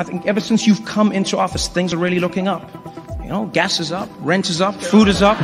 [0.00, 2.62] I think ever since you've come into office, things are really looking up.
[3.22, 5.36] You know, gas is up, rent is up, food is up,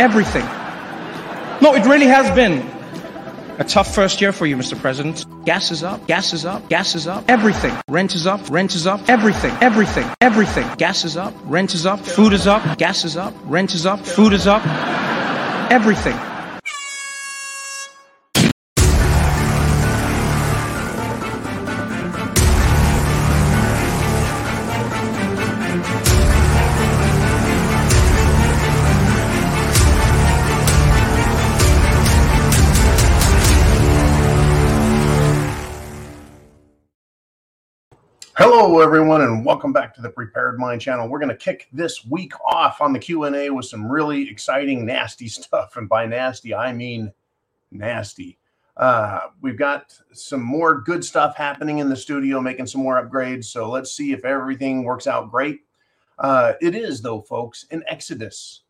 [0.00, 0.44] everything.
[1.62, 2.68] No, it really has been
[3.60, 4.76] a tough first year for you, Mr.
[4.76, 5.24] President.
[5.44, 7.72] Gas is up, gas is up, gas is up, everything.
[7.86, 10.68] Rent is up, rent is up, everything, everything, everything.
[10.76, 14.00] Gas is up, rent is up, food is up, gas is up, rent is up,
[14.00, 14.66] food is up,
[15.70, 16.18] everything.
[38.74, 41.08] Hello, everyone, and welcome back to the Prepared Mind channel.
[41.08, 45.28] We're going to kick this week off on the Q&A with some really exciting, nasty
[45.28, 45.76] stuff.
[45.76, 47.12] And by nasty, I mean
[47.70, 48.36] nasty.
[48.76, 53.44] Uh, we've got some more good stuff happening in the studio, making some more upgrades.
[53.44, 55.60] So let's see if everything works out great.
[56.18, 58.62] Uh, it is, though, folks, in Exodus.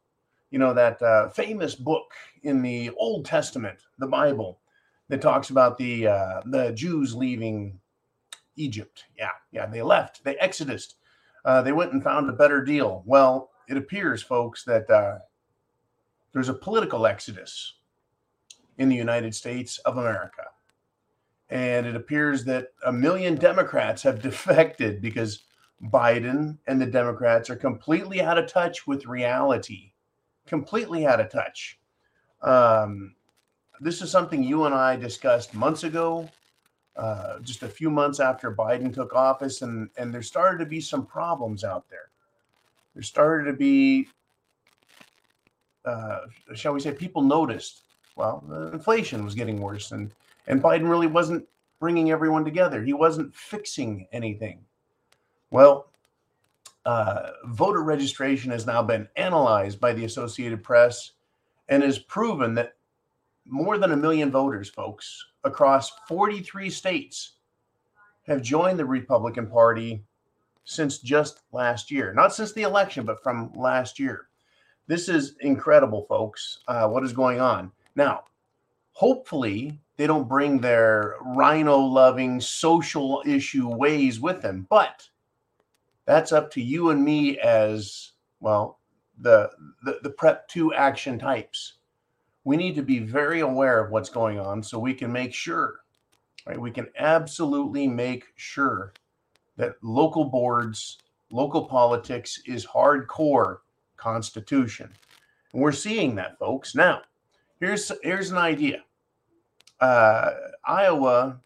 [0.51, 4.61] You know, that uh, famous book in the Old Testament, the Bible,
[5.09, 7.81] that talks about the, uh, the Jews leaving
[8.57, 9.05] Egypt.
[9.19, 10.25] Yeah, yeah, they left.
[10.25, 10.95] They exodus.
[11.45, 13.03] Uh, they went and found a better deal.
[13.07, 15.19] Well, it appears, folks, that uh,
[16.33, 17.75] there's a political exodus
[18.79, 20.45] in the United States of America.
[21.51, 25.45] And it appears that a million Democrats have defected because
[25.83, 29.93] Biden and the Democrats are completely out of touch with reality.
[30.47, 31.79] Completely out of touch.
[32.43, 33.15] Um,
[33.81, 36.29] this is something you and I discussed months ago
[36.97, 40.81] uh, just a few months after Biden took office, and and there started to be
[40.81, 42.11] some problems out there.
[42.95, 44.07] There started to be,
[45.85, 46.21] uh,
[46.55, 47.83] shall we say, people noticed.
[48.17, 50.13] Well, inflation was getting worse, and
[50.47, 51.47] and Biden really wasn't
[51.81, 52.83] bringing everyone together.
[52.83, 54.65] He wasn't fixing anything.
[55.51, 55.91] Well,
[56.87, 61.13] uh, voter registration has now been analyzed by the Associated Press
[61.69, 62.75] and has proven that
[63.47, 67.33] more than a million voters, folks, across 43 states
[68.27, 70.03] have joined the Republican Party
[70.65, 72.13] since just last year.
[72.15, 74.29] Not since the election, but from last year.
[74.87, 77.71] This is incredible, folks, uh, what is going on.
[77.97, 78.25] Now,
[78.93, 85.09] hopefully, they don't bring their RINO loving social issue ways with them, but
[86.07, 88.81] that's up to you and me as well,
[89.19, 89.51] the,
[89.85, 91.75] the, the prep two action types
[92.45, 95.81] we need to be very aware of what's going on so we can make sure,
[96.47, 96.61] right?
[96.61, 98.93] We can absolutely make sure
[99.57, 100.99] that local boards,
[101.31, 103.59] local politics is hardcore
[103.97, 104.91] constitution.
[105.53, 106.75] And we're seeing that, folks.
[106.75, 107.03] Now,
[107.61, 108.83] here's here's an idea.
[109.81, 110.33] Uh,
[110.67, 111.41] Iowa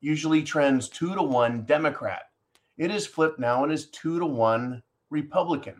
[0.00, 2.24] usually trends two to one Democrat.
[2.76, 5.76] It is flipped now and is two to one Republican.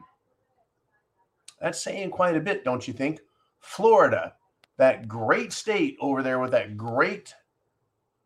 [1.61, 3.21] That's saying quite a bit, don't you think?
[3.67, 4.33] Florida,
[4.77, 7.35] that great state over there with that great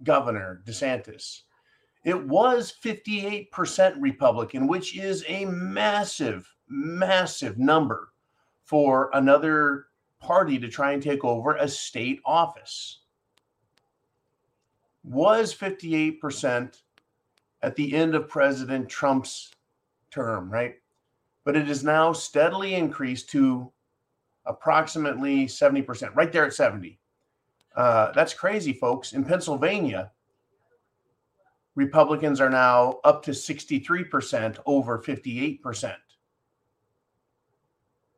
[0.05, 1.41] governor, DeSantis,
[2.05, 8.13] it was 58% Republican, which is a massive, massive number
[8.65, 9.87] for another
[10.21, 13.01] party to try and take over a state office.
[15.03, 16.81] Was 58%
[17.63, 19.53] at the end of President Trump's
[20.11, 20.77] term, right?
[21.45, 23.73] But it is now steadily increased to
[24.51, 26.99] approximately 70%, right there at 70.
[27.77, 29.13] Uh, that's crazy, folks.
[29.13, 30.11] In Pennsylvania,
[31.77, 35.95] Republicans are now up to 63% over 58%.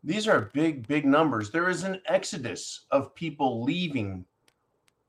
[0.03, 1.51] These are big, big numbers.
[1.51, 4.25] There is an exodus of people leaving,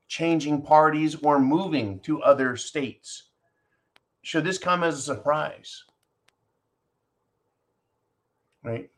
[0.07, 3.29] changing parties, or moving to other states.
[4.21, 5.83] Should this come as a surprise?
[8.63, 8.89] Right?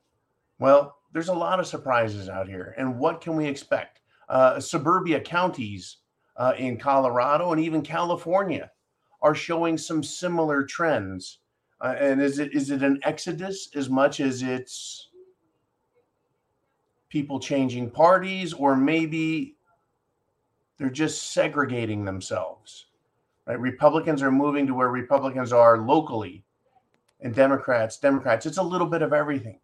[0.60, 2.76] Well, there's a lot of surprises out here.
[2.78, 4.02] And what can we expect?
[4.28, 6.00] Uh, suburbia counties
[6.36, 8.70] uh, in Colorado and even California
[9.22, 11.40] are showing some similar trends.
[11.80, 15.08] Uh, and is it is it an exodus as much as it's
[17.08, 19.56] people changing parties, or maybe
[20.78, 22.88] they're just segregating themselves?
[23.48, 23.58] Right?
[23.58, 26.44] Republicans are moving to where Republicans are locally,
[27.22, 28.46] and Democrats, Democrats.
[28.46, 29.60] It's a little bit of everything.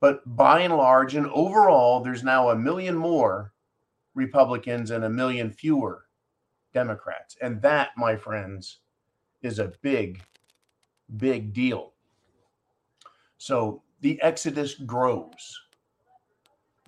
[0.00, 3.52] But by and large and overall, there's now a million more
[4.14, 6.06] Republicans and a million fewer
[6.74, 7.36] Democrats.
[7.40, 8.80] And that, my friends,
[9.42, 10.22] is a big,
[11.16, 11.92] big deal.
[13.38, 15.60] So the exodus grows.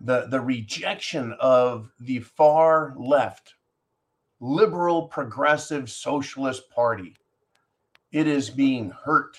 [0.01, 3.55] The, the rejection of the far left,
[4.41, 7.17] liberal, progressive, socialist party
[8.13, 9.39] It is being hurt.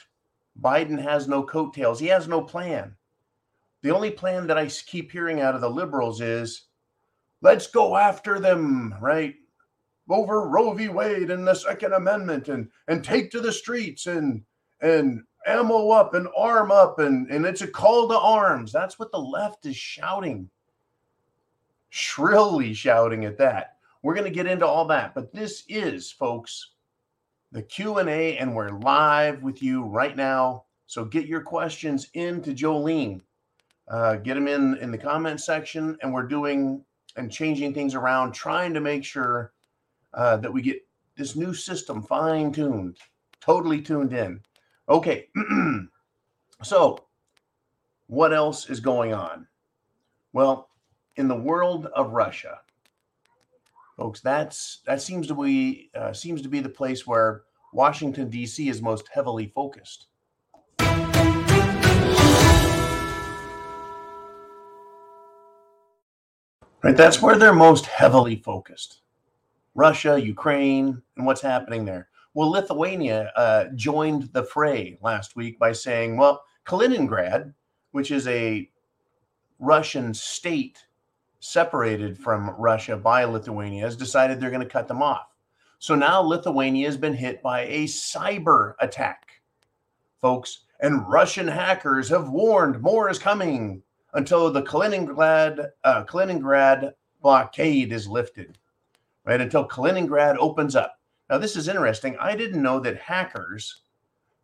[0.59, 1.99] Biden has no coattails.
[1.99, 2.95] He has no plan.
[3.81, 6.65] The only plan that I keep hearing out of the liberals is
[7.41, 9.35] let's go after them, right?
[10.09, 10.89] Over Roe v.
[10.89, 14.43] Wade and the Second Amendment and and take to the streets and
[14.81, 18.71] and ammo up and arm up and, and it's a call to arms.
[18.71, 20.49] That's what the left is shouting.
[21.89, 23.77] Shrilly shouting at that.
[24.01, 26.73] We're going to get into all that, but this is, folks,
[27.51, 30.65] the Q&A and we're live with you right now.
[30.85, 33.21] So get your questions into Jolene.
[33.89, 36.83] Uh, get them in in the comment section and we're doing
[37.15, 39.53] and changing things around trying to make sure
[40.13, 42.97] uh, that we get this new system fine tuned,
[43.41, 44.39] totally tuned in.
[44.87, 45.27] Okay.
[46.63, 46.97] so,
[48.07, 49.47] what else is going on?
[50.33, 50.69] Well,
[51.15, 52.59] in the world of Russia,
[53.97, 57.43] folks, that's that seems to be uh, seems to be the place where
[57.73, 58.69] Washington D.C.
[58.69, 60.07] is most heavily focused.
[66.81, 69.01] Right, that's where they're most heavily focused.
[69.75, 72.07] Russia, Ukraine, and what's happening there.
[72.33, 77.53] Well, Lithuania uh, joined the fray last week by saying, well, Kaliningrad,
[77.91, 78.69] which is a
[79.59, 80.85] Russian state
[81.41, 85.35] separated from Russia by Lithuania, has decided they're going to cut them off.
[85.79, 89.41] So now Lithuania has been hit by a cyber attack,
[90.21, 93.81] folks, and Russian hackers have warned more is coming
[94.13, 98.57] until the Kaliningrad uh, Kaliningrad blockade is lifted,
[99.25, 99.41] right?
[99.41, 100.95] Until Kaliningrad opens up.
[101.29, 102.17] Now, this is interesting.
[102.19, 103.83] I didn't know that hackers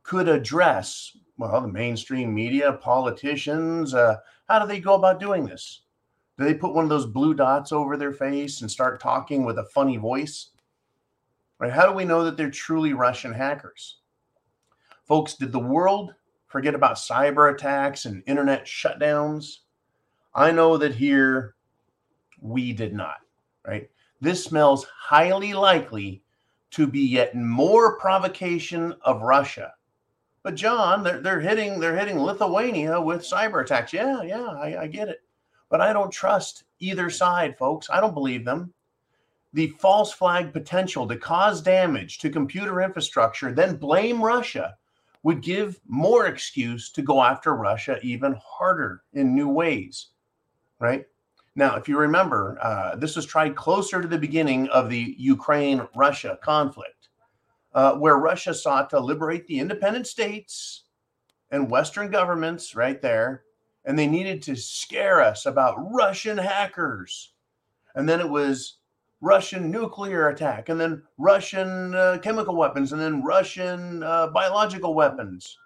[0.04, 3.94] could address, well, the mainstream media, politicians.
[3.94, 4.18] Uh,
[4.48, 5.82] how do they go about doing this?
[6.38, 9.58] Do they put one of those blue dots over their face and start talking with
[9.58, 10.50] a funny voice?
[11.58, 11.72] Right?
[11.72, 14.00] How do we know that they're truly Russian hackers?
[15.06, 16.14] Folks, did the world
[16.56, 19.57] forget about cyber attacks and internet shutdowns?
[20.34, 21.56] I know that here
[22.40, 23.18] we did not,
[23.68, 23.90] right?
[24.22, 26.24] This smells highly likely
[26.72, 29.74] to be yet more provocation of Russia.
[30.44, 33.92] But John, they're, they're hitting they're hitting Lithuania with cyber attacks.
[33.92, 35.24] Yeah, yeah, I, I get it.
[35.68, 37.90] But I don't trust either side, folks.
[37.90, 38.74] I don't believe them.
[39.52, 44.78] The false flag potential to cause damage to computer infrastructure, then blame Russia,
[45.25, 50.10] would give more excuse to go after Russia even harder in new ways,
[50.77, 51.06] right?
[51.56, 55.88] Now, if you remember, uh, this was tried closer to the beginning of the Ukraine
[55.95, 57.10] Russia conflict,
[57.74, 60.83] uh, where Russia sought to liberate the independent states
[61.50, 63.45] and Western governments right there.
[63.86, 67.33] And they needed to scare us about Russian hackers.
[67.95, 68.78] And then it was
[69.25, 75.57] Russian nuclear attack, and then Russian uh, chemical weapons, and then Russian uh, biological weapons.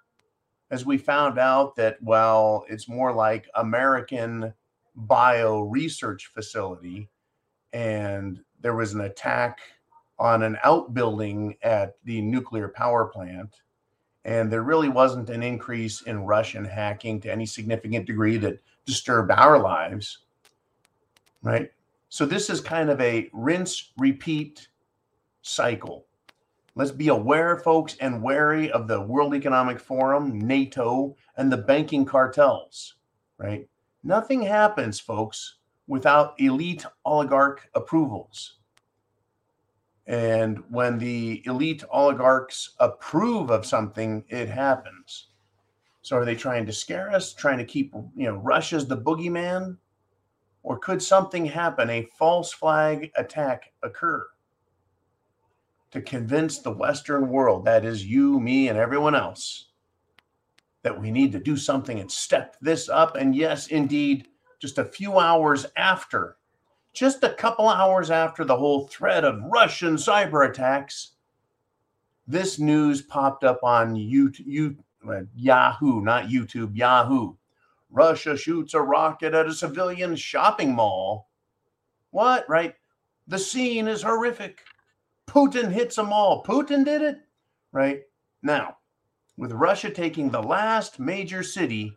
[0.71, 4.53] As we found out that, well, it's more like American
[4.95, 7.09] bio research facility,
[7.73, 9.59] and there was an attack
[10.19, 13.55] on an outbuilding at the nuclear power plant.
[14.23, 19.31] And there really wasn't an increase in Russian hacking to any significant degree that disturbed
[19.31, 20.19] our lives.
[21.43, 21.71] Right.
[22.09, 24.67] So this is kind of a rinse repeat
[25.43, 26.07] cycle.
[26.75, 32.05] Let's be aware, folks, and wary of the World Economic Forum, NATO, and the banking
[32.05, 32.95] cartels,
[33.37, 33.67] right?
[34.03, 35.55] Nothing happens, folks,
[35.87, 38.57] without elite oligarch approvals.
[40.07, 45.27] And when the elite oligarchs approve of something, it happens.
[46.01, 49.77] So are they trying to scare us, trying to keep, you know, Russia's the boogeyman?
[50.69, 54.27] Or could something happen, a false flag attack occur
[55.89, 59.69] to convince the Western world, that is you, me, and everyone else,
[60.83, 63.15] that we need to do something and step this up.
[63.15, 64.27] And yes, indeed,
[64.59, 66.37] just a few hours after,
[66.93, 71.13] just a couple hours after the whole threat of Russian cyber attacks,
[72.27, 74.77] this news popped up on YouTube,
[75.09, 77.33] uh, Yahoo, not YouTube, Yahoo.
[77.89, 81.29] Russia shoots a rocket at a civilian shopping mall.
[82.11, 82.75] What, right?
[83.27, 84.63] The scene is horrific.
[85.27, 86.43] Putin hits a mall.
[86.43, 87.17] Putin did it,
[87.71, 88.01] right?
[88.41, 88.77] Now,
[89.37, 91.95] with Russia taking the last major city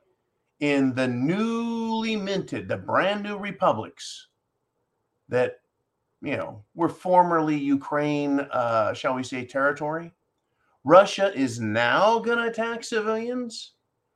[0.61, 4.29] in the newly minted, the brand new republics
[5.29, 5.57] that,
[6.21, 10.13] you know, were formerly Ukraine, uh, shall we say, territory.
[10.85, 13.73] Russia is now going to attack civilians,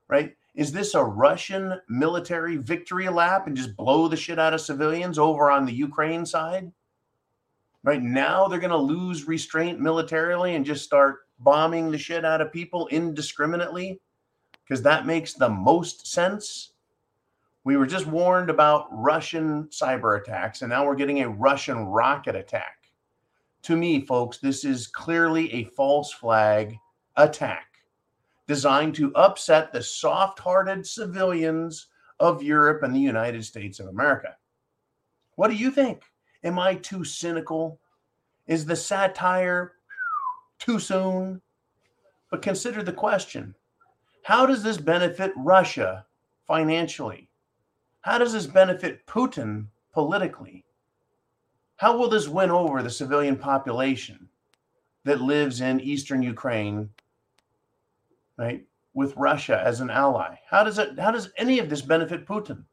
[0.09, 0.37] right?
[0.57, 5.19] Is this a Russian military victory lap and just blow the shit out of civilians
[5.19, 6.73] over on the Ukraine side?
[7.83, 12.41] Right now, they're going to lose restraint militarily and just start bombing the shit out
[12.41, 14.01] of people indiscriminately
[14.65, 16.73] because that makes the most sense.
[17.65, 22.35] We were just warned about Russian cyber attacks, and now we're getting a Russian rocket
[22.35, 22.91] attack.
[23.65, 26.77] To me, folks, this is clearly a false flag
[27.17, 27.76] attack
[28.47, 31.89] designed to upset the soft hearted civilians
[32.21, 34.37] of Europe and the United States of America.
[35.35, 36.03] What do you think?
[36.45, 37.81] Am I too cynical?
[38.47, 39.73] Is the satire
[40.59, 41.41] too soon?
[42.31, 43.55] But consider the question
[44.23, 46.07] How does this benefit Russia
[46.47, 47.29] financially?
[48.01, 50.65] How does this benefit Putin politically?
[51.77, 54.29] How will this win over the civilian population
[55.05, 56.89] that lives in eastern Ukraine,
[58.39, 58.65] right,
[58.95, 60.37] with Russia as an ally?
[60.49, 62.65] How does it how does any of this benefit Putin?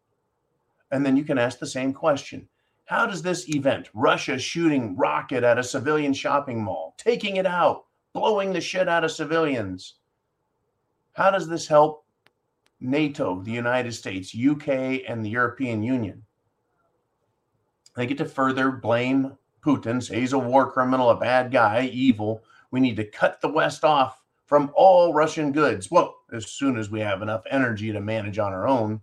[0.92, 2.48] And then you can ask the same question.
[2.86, 7.86] How does this event, Russia shooting rocket at a civilian shopping mall, taking it out,
[8.14, 9.96] blowing the shit out of civilians,
[11.14, 12.06] how does this help
[12.80, 16.24] NATO, the United States, UK, and the European Union?
[17.96, 22.44] They get to further blame Putin, say he's a war criminal, a bad guy, evil.
[22.72, 25.90] We need to cut the West off from all Russian goods.
[25.90, 29.02] Well, as soon as we have enough energy to manage on our own.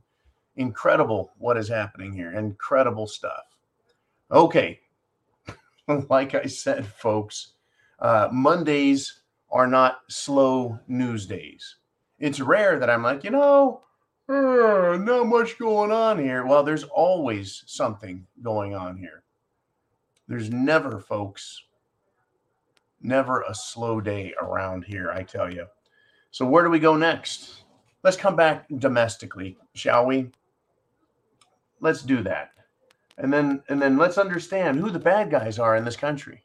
[0.56, 2.32] Incredible what is happening here.
[2.32, 3.44] Incredible stuff.
[4.30, 4.80] Okay.
[6.10, 7.52] like I said, folks,
[7.98, 9.20] uh, Mondays
[9.50, 11.76] are not slow news days.
[12.18, 13.82] It's rare that I'm like, you know,
[14.28, 16.46] uh, not much going on here.
[16.46, 19.24] Well, there's always something going on here.
[20.28, 21.64] There's never, folks,
[23.00, 25.66] never a slow day around here, I tell you.
[26.30, 27.64] So, where do we go next?
[28.02, 30.30] Let's come back domestically, shall we?
[31.80, 32.50] Let's do that.
[33.18, 36.44] And then and then let's understand who the bad guys are in this country.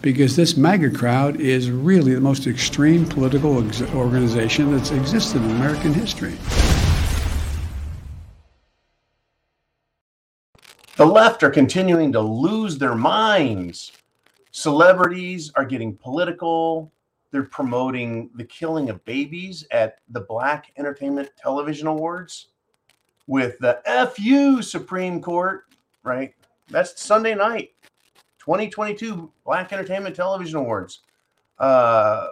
[0.00, 5.50] Because this MAGA crowd is really the most extreme political ex- organization that's existed in
[5.52, 6.36] American history.
[10.96, 13.92] The left are continuing to lose their minds.
[14.52, 16.92] Celebrities are getting political.
[17.30, 22.48] They're promoting the killing of babies at the Black Entertainment Television Awards
[23.26, 23.80] with the
[24.14, 25.64] FU Supreme Court,
[26.02, 26.34] right?
[26.68, 27.70] That's Sunday night,
[28.40, 31.00] 2022 Black Entertainment Television Awards.
[31.58, 32.28] Uh,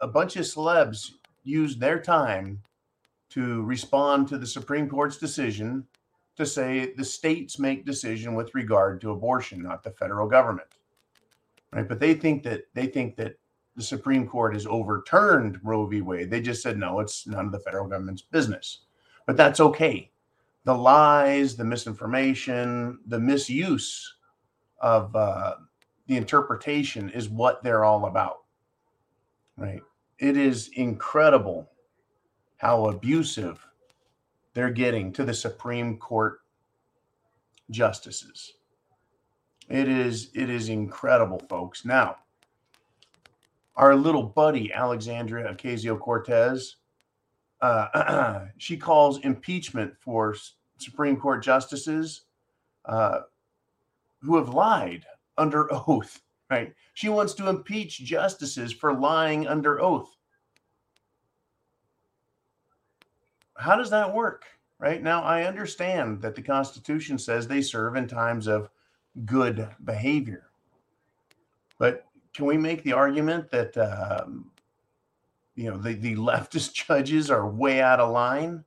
[0.00, 1.12] a bunch of celebs
[1.44, 2.62] used their time
[3.30, 5.86] to respond to the Supreme Court's decision
[6.38, 10.68] to say the states make decision with regard to abortion, not the federal government.
[11.72, 11.86] Right?
[11.86, 13.34] But they think that they think that
[13.76, 16.00] the Supreme Court has overturned Roe v.
[16.00, 16.30] Wade.
[16.30, 18.80] They just said no, it's none of the federal government's business.
[19.26, 20.10] But that's okay.
[20.64, 24.14] The lies, the misinformation, the misuse
[24.80, 25.54] of uh,
[26.06, 28.44] the interpretation is what they're all about.
[29.56, 29.82] Right?
[30.18, 31.68] It is incredible
[32.58, 33.67] how abusive
[34.54, 36.40] they're getting to the Supreme Court
[37.70, 38.54] justices.
[39.68, 41.84] It is it is incredible, folks.
[41.84, 42.16] Now,
[43.76, 46.76] our little buddy Alexandria Ocasio Cortez,
[47.60, 50.34] uh, she calls impeachment for
[50.78, 52.22] Supreme Court justices
[52.86, 53.20] uh,
[54.22, 55.04] who have lied
[55.36, 56.20] under oath.
[56.50, 56.72] Right?
[56.94, 60.16] She wants to impeach justices for lying under oath.
[63.58, 64.44] How does that work?
[64.78, 68.70] Right now, I understand that the Constitution says they serve in times of
[69.24, 70.50] good behavior.
[71.78, 74.52] But can we make the argument that, um,
[75.56, 78.64] you know, the, the leftist judges are way out of line?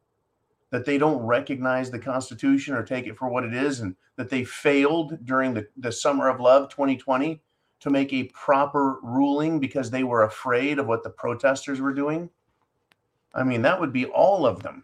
[0.71, 4.29] That they don't recognize the Constitution or take it for what it is, and that
[4.29, 7.41] they failed during the, the Summer of Love 2020
[7.81, 12.29] to make a proper ruling because they were afraid of what the protesters were doing?
[13.33, 14.83] I mean, that would be all of them.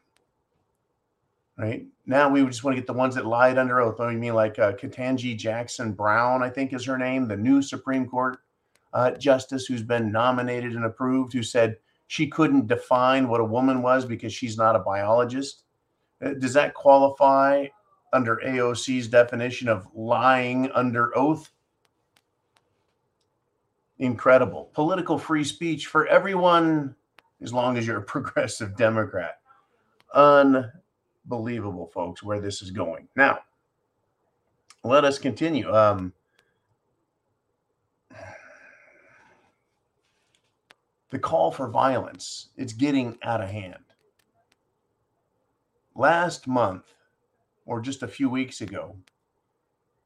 [1.58, 4.00] Right now, we just want to get the ones that lied under oath.
[4.00, 8.08] I mean, like uh, Ketanji Jackson Brown, I think is her name, the new Supreme
[8.08, 8.38] Court
[8.94, 11.78] uh, justice who's been nominated and approved, who said
[12.08, 15.64] she couldn't define what a woman was because she's not a biologist.
[16.24, 17.66] Uh, does that qualify
[18.14, 21.52] under AOC's definition of lying under oath?
[24.00, 24.70] Incredible.
[24.74, 26.96] Political free speech for everyone
[27.42, 29.40] as long as you're a progressive Democrat.
[30.14, 33.08] Unbelievable, folks, where this is going.
[33.16, 33.40] Now,
[34.84, 35.72] let us continue.
[35.74, 36.14] Um,
[41.10, 43.76] the call for violence, it's getting out of hand.
[45.96, 46.86] Last month,
[47.66, 48.96] or just a few weeks ago,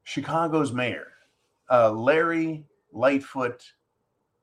[0.04, 1.08] Chicago's mayor,
[1.70, 3.72] uh, Larry Lightfoot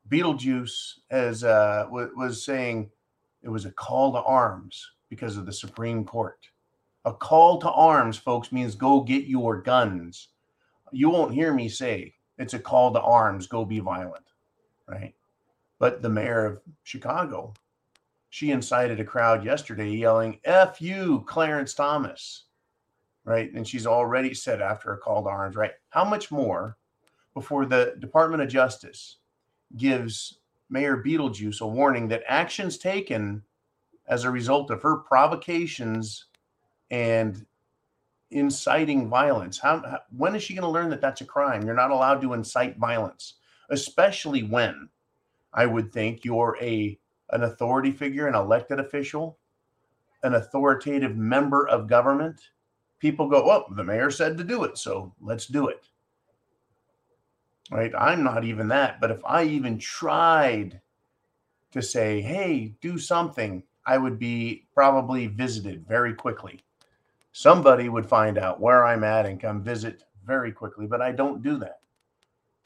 [0.09, 2.89] Beetlejuice as uh, w- was saying
[3.43, 6.47] it was a call to arms because of the Supreme Court.
[7.05, 10.29] A call to arms, folks, means go get your guns.
[10.91, 14.25] You won't hear me say it's a call to arms, go be violent,
[14.87, 15.13] right?
[15.79, 17.53] But the mayor of Chicago,
[18.29, 22.45] she incited a crowd yesterday yelling, F you, Clarence Thomas,
[23.23, 23.51] right?
[23.53, 25.71] And she's already said after a call to arms, right?
[25.89, 26.77] How much more
[27.33, 29.18] before the Department of Justice
[29.77, 33.43] gives Mayor Beetlejuice a warning that actions taken
[34.07, 36.25] as a result of her provocations
[36.91, 37.45] and
[38.31, 39.57] inciting violence.
[39.59, 41.65] How, how when is she going to learn that that's a crime?
[41.65, 43.35] You're not allowed to incite violence,
[43.69, 44.89] especially when
[45.53, 46.99] I would think you're a
[47.31, 49.37] an authority figure, an elected official,
[50.23, 52.41] an authoritative member of government.
[52.99, 55.87] People go, "Well, the mayor said to do it, so let's do it."
[57.71, 57.93] Right?
[57.97, 60.81] I'm not even that, but if I even tried
[61.71, 66.63] to say, "Hey, do something," I would be probably visited very quickly
[67.31, 71.41] somebody would find out where I'm at and come visit very quickly, but I don't
[71.41, 71.79] do that.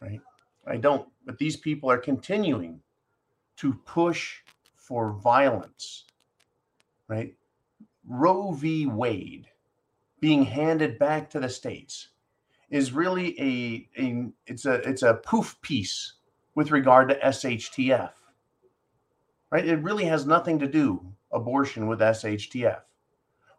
[0.01, 0.21] Right?
[0.65, 1.07] I don't.
[1.25, 2.81] But these people are continuing
[3.57, 4.39] to push
[4.75, 6.05] for violence.
[7.07, 7.35] Right?
[8.07, 8.85] Roe v.
[8.87, 9.47] Wade
[10.19, 12.09] being handed back to the states
[12.73, 16.13] is really a, a it's a it's a poof piece
[16.55, 18.11] with regard to SHTF.
[19.51, 19.67] Right?
[19.67, 22.81] It really has nothing to do abortion with SHTF.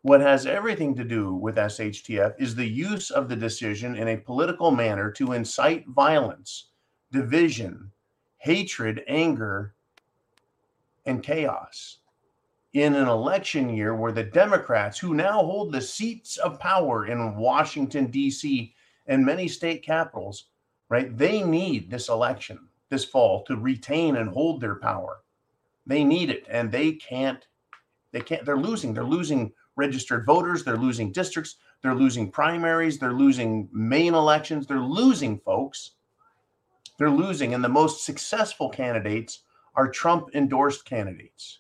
[0.02, 4.16] What has everything to do with SHTF is the use of the decision in a
[4.16, 6.70] political manner to incite violence,
[7.12, 7.92] division,
[8.38, 9.74] hatred, anger,
[11.06, 11.98] and chaos
[12.72, 17.36] in an election year where the Democrats, who now hold the seats of power in
[17.36, 18.74] Washington, D.C.,
[19.06, 20.46] and many state capitals,
[20.88, 22.58] right, they need this election
[22.94, 25.18] this fall to retain and hold their power.
[25.86, 27.46] They need it, and they can't.
[28.12, 28.44] They can't.
[28.44, 28.94] They're losing.
[28.94, 30.64] They're losing registered voters.
[30.64, 31.56] They're losing districts.
[31.82, 32.98] They're losing primaries.
[32.98, 34.66] They're losing main elections.
[34.66, 35.92] They're losing, folks.
[36.98, 37.54] They're losing.
[37.54, 39.40] And the most successful candidates
[39.74, 41.58] are Trump endorsed candidates.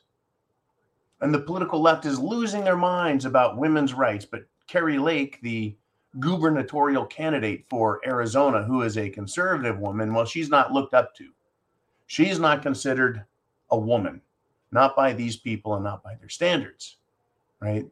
[1.20, 4.24] And the political left is losing their minds about women's rights.
[4.24, 5.76] But Kari Lake, the
[6.20, 11.30] gubernatorial candidate for Arizona, who is a conservative woman, well, she's not looked up to.
[12.06, 13.24] She's not considered
[13.70, 14.20] a woman,
[14.70, 16.98] not by these people and not by their standards,
[17.60, 17.86] right?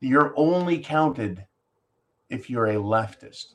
[0.00, 1.44] you're only counted
[2.30, 3.54] if you're a leftist.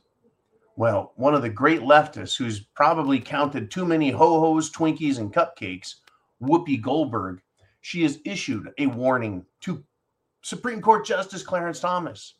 [0.75, 5.33] Well, one of the great leftists who's probably counted too many ho hos, Twinkies, and
[5.33, 5.95] cupcakes,
[6.41, 7.41] Whoopi Goldberg,
[7.81, 9.83] she has issued a warning to
[10.41, 12.35] Supreme Court Justice Clarence Thomas.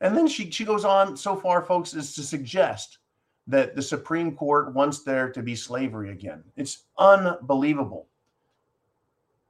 [0.00, 2.98] And then she, she goes on so far, folks, is to suggest
[3.46, 6.44] that the Supreme Court wants there to be slavery again.
[6.56, 8.06] It's unbelievable.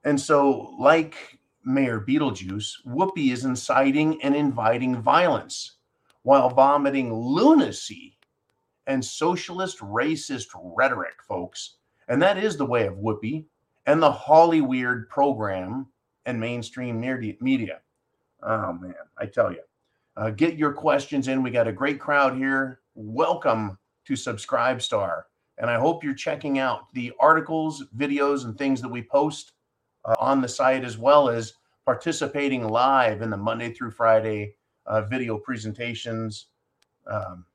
[0.05, 5.73] And so, like Mayor Beetlejuice, Whoopi is inciting and inviting violence
[6.23, 8.17] while vomiting lunacy
[8.87, 11.75] and socialist racist rhetoric, folks.
[12.07, 13.45] And that is the way of Whoopi
[13.85, 15.87] and the Hollyweird program
[16.25, 17.81] and mainstream media.
[18.41, 19.61] Oh, man, I tell you.
[20.19, 21.41] Uh, get your questions in.
[21.41, 22.81] We got a great crowd here.
[22.93, 25.21] Welcome to Subscribestar.
[25.57, 29.53] And I hope you're checking out the articles, videos, and things that we post
[30.03, 31.53] uh, on the site, as well as
[31.85, 34.55] participating live in the Monday through Friday
[34.85, 36.47] uh, video presentations,
[37.07, 37.45] um,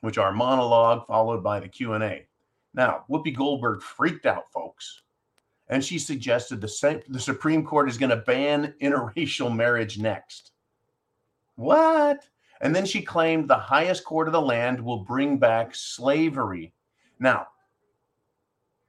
[0.00, 2.26] which are monologue followed by the Q&A.
[2.72, 5.02] Now, Whoopi Goldberg freaked out, folks,
[5.68, 10.52] and she suggested the, the Supreme Court is going to ban interracial marriage next.
[11.60, 12.26] What?
[12.62, 16.72] And then she claimed the highest court of the land will bring back slavery.
[17.18, 17.48] Now,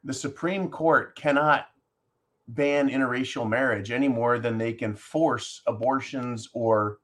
[0.06, 1.66] the Supreme Court cannot
[2.48, 7.00] ban interracial marriage any more than they can force abortions or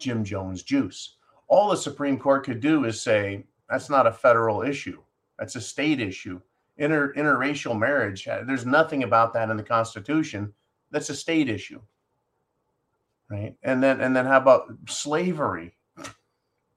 [0.00, 1.14] Jim Jones juice.
[1.46, 5.00] All the Supreme Court could do is say that's not a federal issue,
[5.38, 6.40] that's a state issue.
[6.76, 10.52] Inter, interracial marriage, uh, there's nothing about that in the Constitution.
[10.90, 11.80] That's a state issue.
[13.34, 13.56] Right.
[13.62, 15.74] And then and then how about slavery?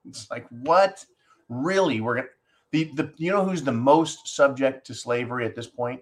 [0.08, 1.06] It's like what?
[1.50, 2.02] Really?
[2.02, 2.28] We're gonna
[2.72, 6.02] the, the you know who's the most subject to slavery at this point?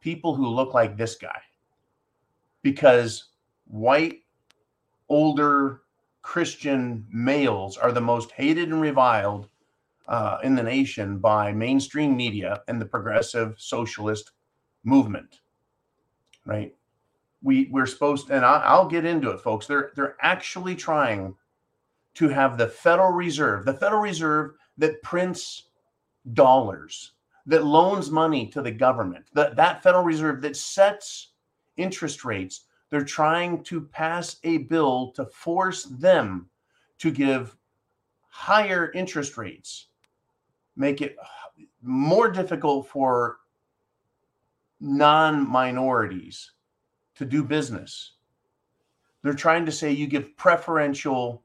[0.00, 1.40] people who look like this guy
[2.62, 3.28] because
[3.66, 4.20] white,
[5.08, 5.82] older
[6.22, 9.48] Christian males are the most hated and reviled
[10.08, 14.32] uh, in the nation by mainstream media and the progressive socialist
[14.84, 15.40] movement.
[16.44, 16.74] Right?
[17.42, 19.66] We we're supposed, and I, I'll get into it, folks.
[19.66, 21.34] They're they're actually trying
[22.14, 25.64] to have the Federal Reserve, the Federal Reserve that prints
[26.34, 27.12] dollars
[27.46, 31.32] that loans money to the government, that, that Federal Reserve that sets
[31.76, 36.48] interest rates, they're trying to pass a bill to force them
[36.98, 37.56] to give
[38.28, 39.86] higher interest rates,
[40.76, 41.16] make it
[41.82, 43.38] more difficult for
[44.80, 46.52] non minorities
[47.20, 48.12] to do business.
[49.22, 51.42] They're trying to say you give preferential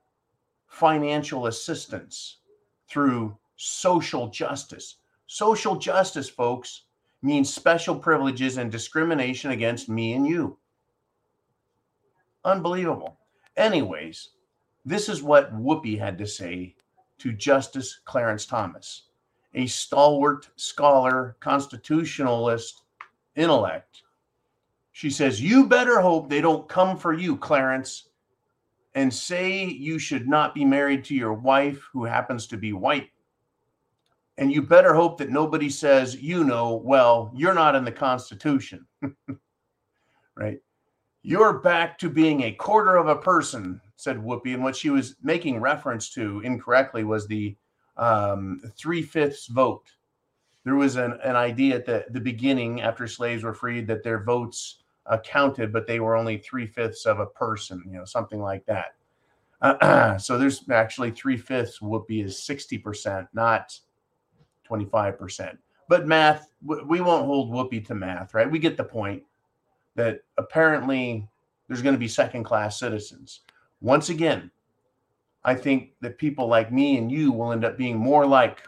[0.67, 2.37] financial assistance
[2.87, 4.95] through social justice.
[5.27, 6.83] Social justice, folks,
[7.21, 10.57] means special privileges and discrimination against me and you.
[12.45, 13.19] Unbelievable.
[13.57, 14.29] Anyways,
[14.85, 16.73] this is what Whoopi had to say
[17.17, 19.09] to Justice Clarence Thomas,
[19.53, 22.83] a stalwart scholar, constitutionalist
[23.35, 24.03] intellect.
[24.95, 28.07] She says, You better hope they don't come for you, Clarence,
[28.93, 33.09] and say you should not be married to your wife who happens to be white.
[34.37, 38.85] And you better hope that nobody says, you know, well, you're not in the Constitution.
[40.37, 40.59] right?
[41.23, 44.53] You're back to being a quarter of a person, said Whoopi.
[44.53, 47.57] And what she was making reference to incorrectly was the
[47.97, 49.91] um, three fifths vote.
[50.63, 54.23] There was an, an idea at the, the beginning, after slaves were freed, that their
[54.23, 58.41] votes uh, counted, but they were only three fifths of a person, you know, something
[58.41, 58.95] like that.
[59.61, 61.79] Uh, so there's actually three fifths.
[61.79, 63.77] Whoopi is 60%, not
[64.69, 65.57] 25%.
[65.87, 68.49] But math, we won't hold Whoopi to math, right?
[68.49, 69.21] We get the point
[69.95, 71.27] that apparently
[71.67, 73.41] there's going to be second class citizens.
[73.81, 74.49] Once again,
[75.43, 78.63] I think that people like me and you will end up being more like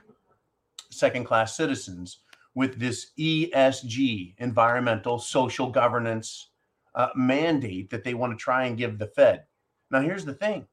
[0.91, 2.19] second class citizens
[2.57, 6.49] with this ESG, environmental social governance
[6.95, 9.43] uh, mandate that they want to try and give the Fed.
[9.91, 10.65] Now, here's the thing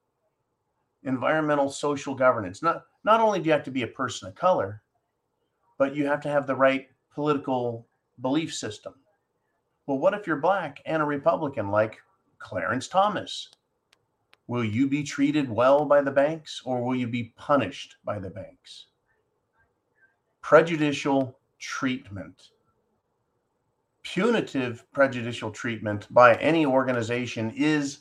[1.03, 2.63] environmental social governance.
[2.63, 4.83] Not, not only do you have to be a person of color,
[5.77, 7.87] but you have to have the right political
[8.23, 8.95] belief system.
[9.87, 11.99] Well, what if you're black and a Republican like
[12.39, 13.51] Clarence Thomas?
[14.47, 18.31] Will you be treated well by the banks or will you be punished by the
[18.31, 18.87] banks?
[20.41, 22.51] Prejudicial treatment.
[24.03, 28.01] Punitive prejudicial treatment by any organization is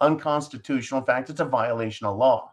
[0.00, 1.00] unconstitutional.
[1.00, 2.52] In fact, it's a violation of law.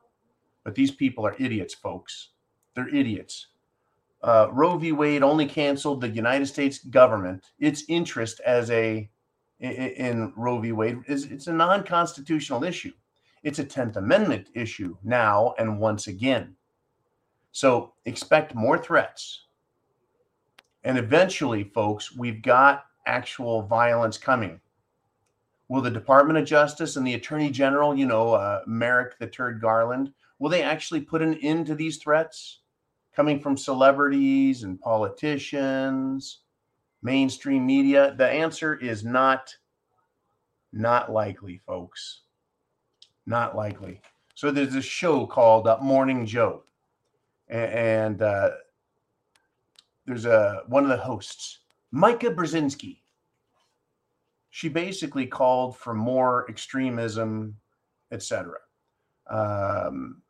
[0.63, 2.30] But these people are idiots, folks.
[2.76, 3.48] They're idiots
[4.22, 4.91] uh, Roe v.
[4.91, 9.10] Wade only canceled the United States government its interest as a
[9.60, 10.72] in, in Roe v.
[10.72, 12.91] Wade is it's a non-constitutional issue.
[13.43, 16.56] It's a Tenth Amendment issue now and once again.
[17.52, 19.45] So expect more threats,
[20.84, 24.60] and eventually, folks, we've got actual violence coming.
[25.68, 29.62] Will the Department of Justice and the Attorney General, you know, uh, Merrick the Turd
[29.62, 32.60] Garland, will they actually put an end to these threats?
[33.20, 36.39] coming from celebrities and politicians,
[37.02, 38.15] mainstream media?
[38.18, 39.54] The answer is not
[40.72, 42.22] not likely, folks.
[43.26, 44.00] Not likely.
[44.36, 46.63] So there's a show called uh, Morning Joe,
[47.50, 48.52] and, uh,
[50.10, 51.60] there's a one of the hosts,
[51.91, 53.02] Micah Brzezinski.
[54.50, 57.56] She basically called for more extremism,
[58.12, 58.56] etc.
[59.30, 60.24] Um,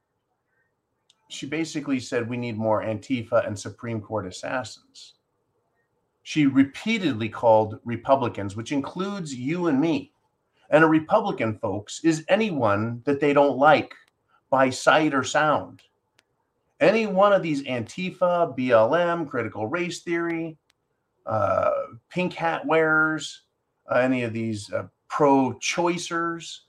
[1.30, 5.14] she basically said we need more Antifa and Supreme Court assassins.
[6.24, 10.12] She repeatedly called Republicans, which includes you and me.
[10.72, 13.96] And a Republican, folks, is anyone that they don't like
[14.50, 15.84] by sight or sound.
[16.80, 20.58] Any one of these Antifa, BLM, critical race theory,
[21.26, 21.72] uh,
[22.10, 23.44] pink hat wearers,
[23.92, 26.60] uh, any of these uh, pro choicers,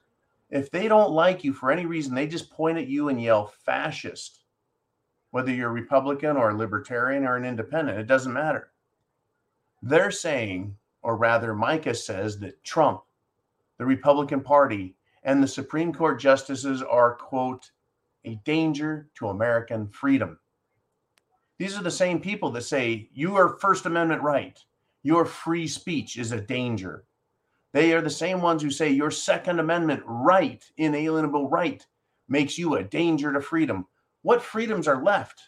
[0.50, 3.52] if they don't like you for any reason, they just point at you and yell
[3.64, 4.40] fascist
[5.30, 8.72] whether you're Republican or a libertarian or an independent, it doesn't matter.
[9.82, 13.02] They're saying, or rather, Micah says that Trump,
[13.78, 17.70] the Republican Party, and the Supreme Court justices are, quote,
[18.24, 20.38] a danger to American freedom.
[21.58, 24.58] These are the same people that say your First Amendment right,
[25.02, 27.04] your free speech is a danger.
[27.72, 31.84] They are the same ones who say your Second Amendment right, inalienable right,
[32.28, 33.86] makes you a danger to freedom
[34.22, 35.42] what freedoms are left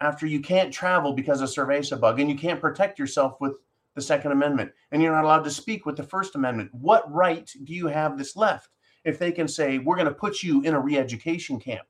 [0.00, 3.56] after you can't travel because of cerveza bug and you can't protect yourself with
[3.94, 7.50] the second amendment and you're not allowed to speak with the first amendment what right
[7.64, 8.70] do you have that's left
[9.08, 11.86] if they can say we're going to put you in a re-education camp.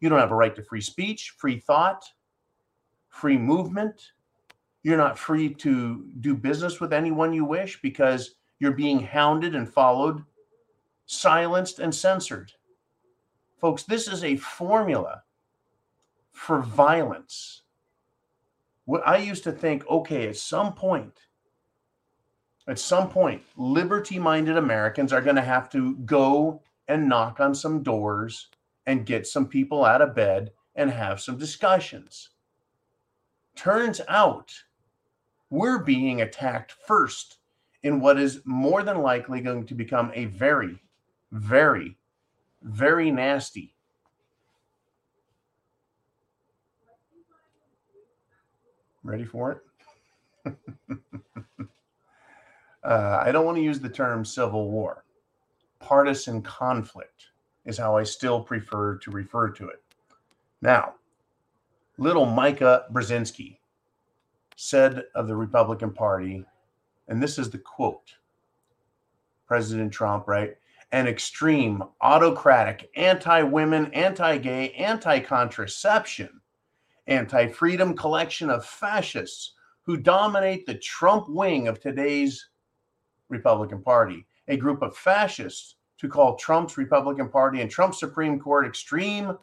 [0.00, 2.04] You don't have a right to free speech free thought
[3.08, 4.12] free movement.
[4.82, 9.68] You're not free to do business with anyone you wish because you're being hounded and
[9.68, 10.22] followed
[11.06, 12.52] silenced and censored.
[13.60, 15.22] Folks, this is a formula
[16.30, 17.62] for violence.
[18.84, 21.18] What I used to think, okay, at some point,
[22.68, 27.54] at some point, liberty minded Americans are going to have to go and knock on
[27.54, 28.48] some doors
[28.86, 32.30] and get some people out of bed and have some discussions.
[33.56, 34.52] Turns out
[35.50, 37.38] we're being attacked first
[37.82, 40.78] in what is more than likely going to become a very,
[41.32, 41.96] very,
[42.62, 43.74] very nasty
[49.08, 49.62] Ready for
[50.44, 50.56] it?
[52.88, 55.04] uh, I don't want to use the term civil war.
[55.78, 57.26] Partisan conflict
[57.66, 59.82] is how I still prefer to refer to it.
[60.62, 60.94] Now,
[61.98, 63.58] little Micah Brzezinski
[64.56, 66.44] said of the Republican Party,
[67.08, 68.14] and this is the quote
[69.46, 70.56] President Trump, right?
[70.90, 76.40] An extreme, autocratic, anti women, anti gay, anti contraception
[77.08, 82.48] anti freedom collection of fascists who dominate the Trump wing of today's
[83.28, 88.66] Republican Party, a group of fascists to call Trump's Republican Party and Trump's Supreme Court
[88.66, 89.36] extreme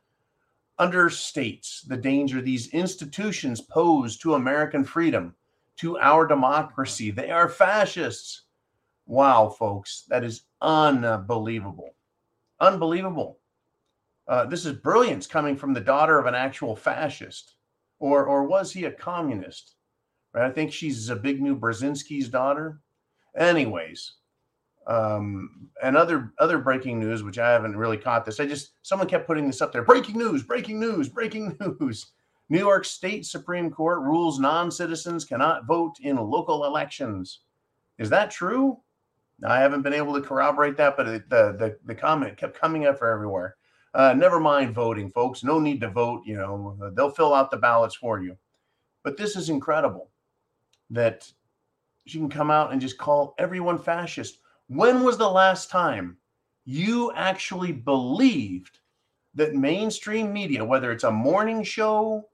[0.80, 5.36] understates the danger these institutions pose to American freedom,
[5.78, 7.12] to our democracy.
[7.12, 8.44] They are fascists.
[9.06, 11.96] Wow, folks, that is unbelievable.
[12.60, 13.40] Unbelievable.
[14.28, 17.56] Uh, this is brilliance coming from the daughter of an actual fascist
[18.00, 19.76] or or was he a communist?
[20.34, 20.46] Right?
[20.46, 22.82] I think she's Zbigniew Brzezinski's daughter.
[23.38, 24.14] Anyways,
[24.88, 28.40] um, and other other breaking news, which I haven't really caught this.
[28.40, 29.84] I just someone kept putting this up there.
[29.84, 30.44] Breaking news!
[30.44, 31.10] Breaking news!
[31.10, 32.08] Breaking news!
[32.50, 37.40] New York State Supreme Court rules non-citizens cannot vote in local elections.
[37.98, 38.78] Is that true?
[39.44, 43.00] I haven't been able to corroborate that, but the the the comment kept coming up
[43.00, 43.56] for everywhere.
[43.94, 45.44] Uh, never mind voting, folks.
[45.44, 46.22] No need to vote.
[46.26, 48.38] You know, they'll fill out the ballots for you.
[49.04, 50.10] But this is incredible
[50.90, 51.32] that
[52.06, 54.40] she can come out and just call everyone fascist.
[54.68, 56.18] When was the last time
[56.66, 58.80] you actually believed
[59.34, 62.30] that mainstream media, whether it's a morning show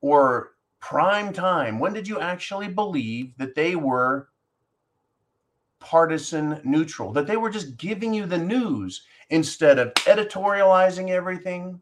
[0.00, 4.28] or prime time, when did you actually believe that they were
[5.80, 11.80] partisan neutral, that they were just giving you the news instead of editorializing everything,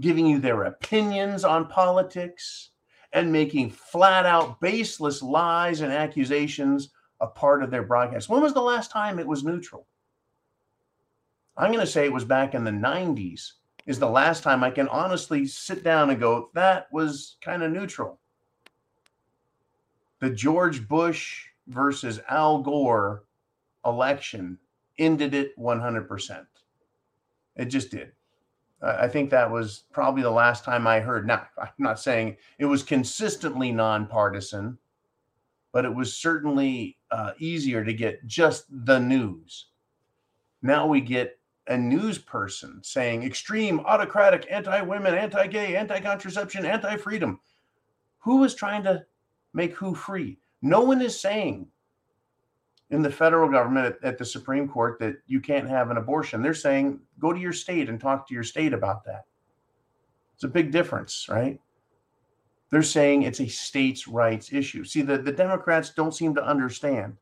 [0.00, 2.70] giving you their opinions on politics,
[3.12, 8.28] and making flat out baseless lies and accusations a part of their broadcast.
[8.28, 9.86] When was the last time it was neutral?
[11.56, 13.52] I'm going to say it was back in the 90s,
[13.86, 17.72] is the last time I can honestly sit down and go, that was kind of
[17.72, 18.18] neutral.
[20.20, 23.24] The George Bush versus Al Gore
[23.84, 24.58] election
[24.98, 26.46] ended it 100%.
[27.56, 28.12] It just did.
[28.82, 31.26] I think that was probably the last time I heard.
[31.26, 34.78] Now, I'm not saying it was consistently nonpartisan,
[35.72, 39.66] but it was certainly uh, easier to get just the news.
[40.62, 41.38] Now we get
[41.68, 47.40] a news person saying extreme, autocratic, anti women, anti gay, anti contraception, anti freedom.
[48.18, 49.04] Who is trying to
[49.54, 50.38] make who free?
[50.62, 51.68] No one is saying
[52.90, 56.42] in the federal government at, at, the Supreme Court that you can't have an abortion.
[56.42, 59.26] They're saying go to your state and talk to your state about that.
[60.34, 61.60] It's a big difference, right?
[62.70, 64.84] They're saying it's a states' rights issue.
[64.84, 67.16] See, the, the Democrats don't seem to understand.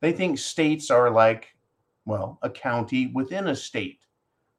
[0.00, 1.54] They think states are like,
[2.04, 4.00] well, a county within a state.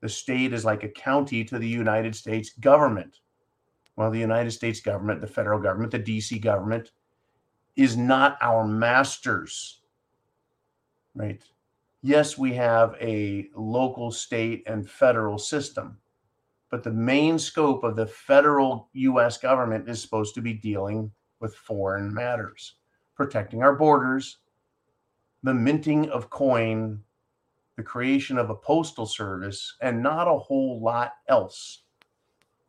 [0.02, 3.20] The state is like a county to the United States government.
[3.96, 6.92] Well, the United States government, the federal government, the DC government
[7.76, 9.82] is not our masters
[11.16, 11.42] right?
[12.02, 15.98] Yes, we have a local, state, and federal system,
[16.70, 21.56] but the main scope of the federal US government is supposed to be dealing with
[21.56, 22.76] foreign matters,
[23.16, 24.38] protecting our borders,
[25.42, 27.02] the minting of coin,
[27.76, 31.84] the creation of a postal service, and not a whole lot else.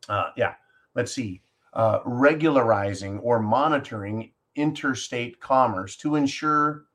[0.09, 0.55] Uh, yeah,
[0.95, 1.41] let's see.
[1.73, 6.86] Uh, regularizing or monitoring interstate commerce to ensure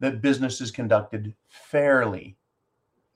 [0.00, 2.36] that business is conducted fairly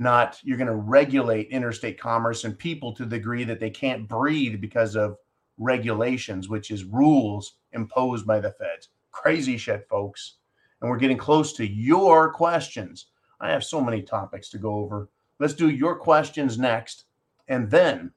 [0.01, 4.09] not you're going to regulate interstate commerce and people to the degree that they can't
[4.09, 5.17] breathe because of
[5.59, 8.89] regulations which is rules imposed by the feds.
[9.13, 10.39] Crazy shit folks.
[10.81, 13.09] And we're getting close to your questions.
[13.41, 15.11] I have so many topics to go over.
[15.39, 17.05] Let's do your questions next
[17.49, 18.11] and then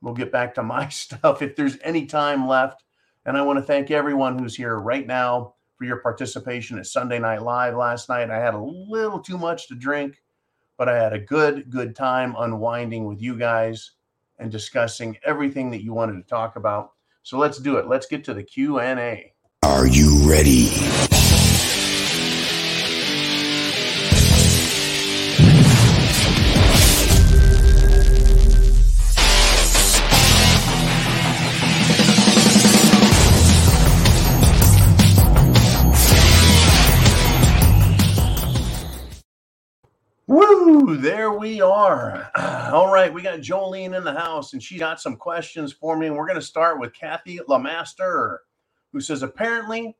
[0.00, 2.84] we'll get back to my stuff if there's any time left.
[3.26, 7.20] And i want to thank everyone who's here right now for your participation at Sunday
[7.20, 8.30] Night Live last night.
[8.30, 10.20] I had a little too much to drink,
[10.76, 13.92] but I had a good, good time unwinding with you guys
[14.38, 16.92] and discussing everything that you wanted to talk about.
[17.22, 17.86] So let's do it.
[17.86, 19.32] Let's get to the Q&A.
[19.62, 21.07] Are you ready?
[40.96, 42.30] There we are.
[42.72, 46.06] All right, we got Jolene in the house, and she got some questions for me.
[46.06, 48.38] And we're going to start with Kathy Lamaster,
[48.92, 49.96] who says apparently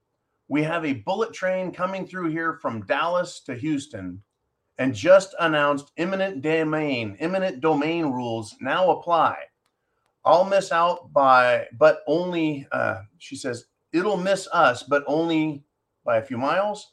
[0.48, 4.22] we have a bullet train coming through here from Dallas to Houston,
[4.78, 9.36] and just announced imminent domain, imminent domain rules now apply.
[10.24, 12.66] I'll miss out by, but only.
[12.72, 15.64] Uh, she says it'll miss us, but only
[16.04, 16.92] by a few miles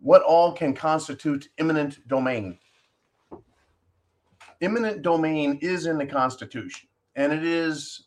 [0.00, 2.58] what all can constitute imminent domain?
[4.60, 8.04] Eminent domain is in the Constitution, and it is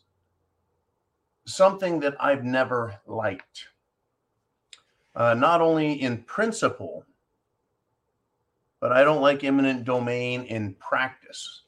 [1.46, 3.68] something that I've never liked.
[5.16, 7.04] Uh, not only in principle,
[8.80, 11.62] but I don't like eminent domain in practice.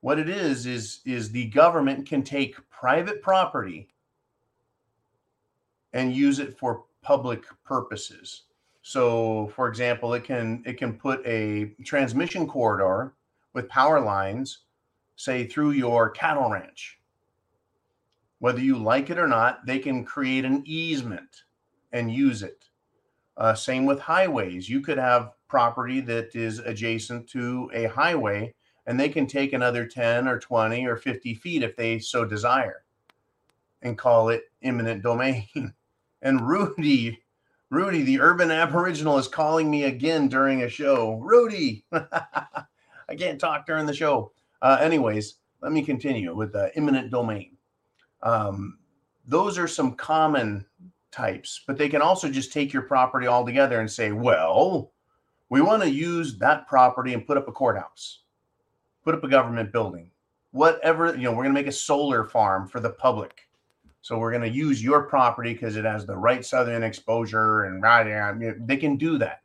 [0.00, 3.88] What it is is is the government can take private property
[5.92, 8.42] and use it for public purposes.
[8.82, 13.12] So, for example, it can it can put a transmission corridor
[13.52, 14.60] with power lines,
[15.16, 16.98] say through your cattle ranch.
[18.38, 21.42] Whether you like it or not, they can create an easement
[21.92, 22.64] and use it.
[23.36, 24.68] Uh, same with highways.
[24.68, 28.54] You could have property that is adjacent to a highway,
[28.86, 32.84] and they can take another 10 or 20 or 50 feet if they so desire
[33.82, 35.46] and call it eminent domain.
[36.22, 37.22] and Rudy
[37.70, 41.14] Rudy, the urban aboriginal, is calling me again during a show.
[41.20, 41.84] Rudy,
[43.10, 44.32] I can't talk during the show.
[44.62, 47.56] Uh, anyways, let me continue with the eminent domain.
[48.22, 48.78] Um,
[49.26, 50.64] those are some common
[51.10, 54.92] types, but they can also just take your property altogether and say, well,
[55.48, 58.20] we want to use that property and put up a courthouse,
[59.04, 60.10] put up a government building,
[60.52, 63.48] whatever, you know, we're going to make a solar farm for the public
[64.02, 67.82] so we're going to use your property because it has the right southern exposure and
[67.82, 68.56] right.
[68.66, 69.39] They can do that.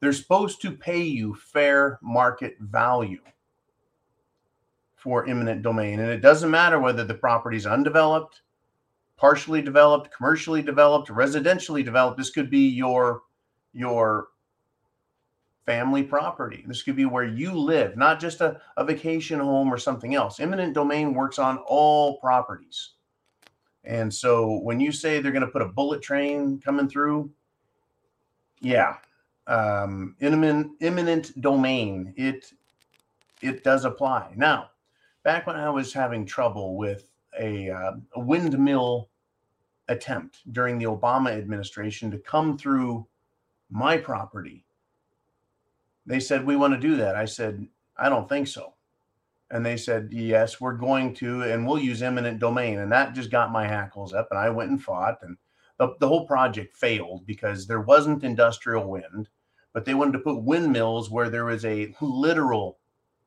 [0.00, 3.20] They're supposed to pay you fair market value
[4.96, 6.00] for eminent domain.
[6.00, 8.42] And it doesn't matter whether the property is undeveloped,
[9.16, 12.18] partially developed, commercially developed, residentially developed.
[12.18, 13.22] This could be your
[13.72, 14.28] your
[15.66, 16.64] family property.
[16.66, 20.40] This could be where you live, not just a, a vacation home or something else.
[20.40, 22.90] Eminent domain works on all properties.
[23.84, 27.30] And so when you say they're going to put a bullet train coming through,
[28.60, 28.96] yeah,
[29.50, 32.52] um, eminent, eminent domain, it
[33.42, 34.32] it does apply.
[34.36, 34.70] Now,
[35.22, 39.08] back when I was having trouble with a, uh, a windmill
[39.88, 43.06] attempt during the Obama administration to come through
[43.70, 44.64] my property,
[46.06, 47.16] they said, We want to do that.
[47.16, 48.74] I said, I don't think so.
[49.50, 52.78] And they said, yes, we're going to, and we'll use eminent domain.
[52.78, 54.28] And that just got my hackles up.
[54.30, 55.18] And I went and fought.
[55.22, 55.36] And
[55.78, 59.28] the, the whole project failed because there wasn't industrial wind,
[59.72, 62.78] but they wanted to put windmills where there was a literal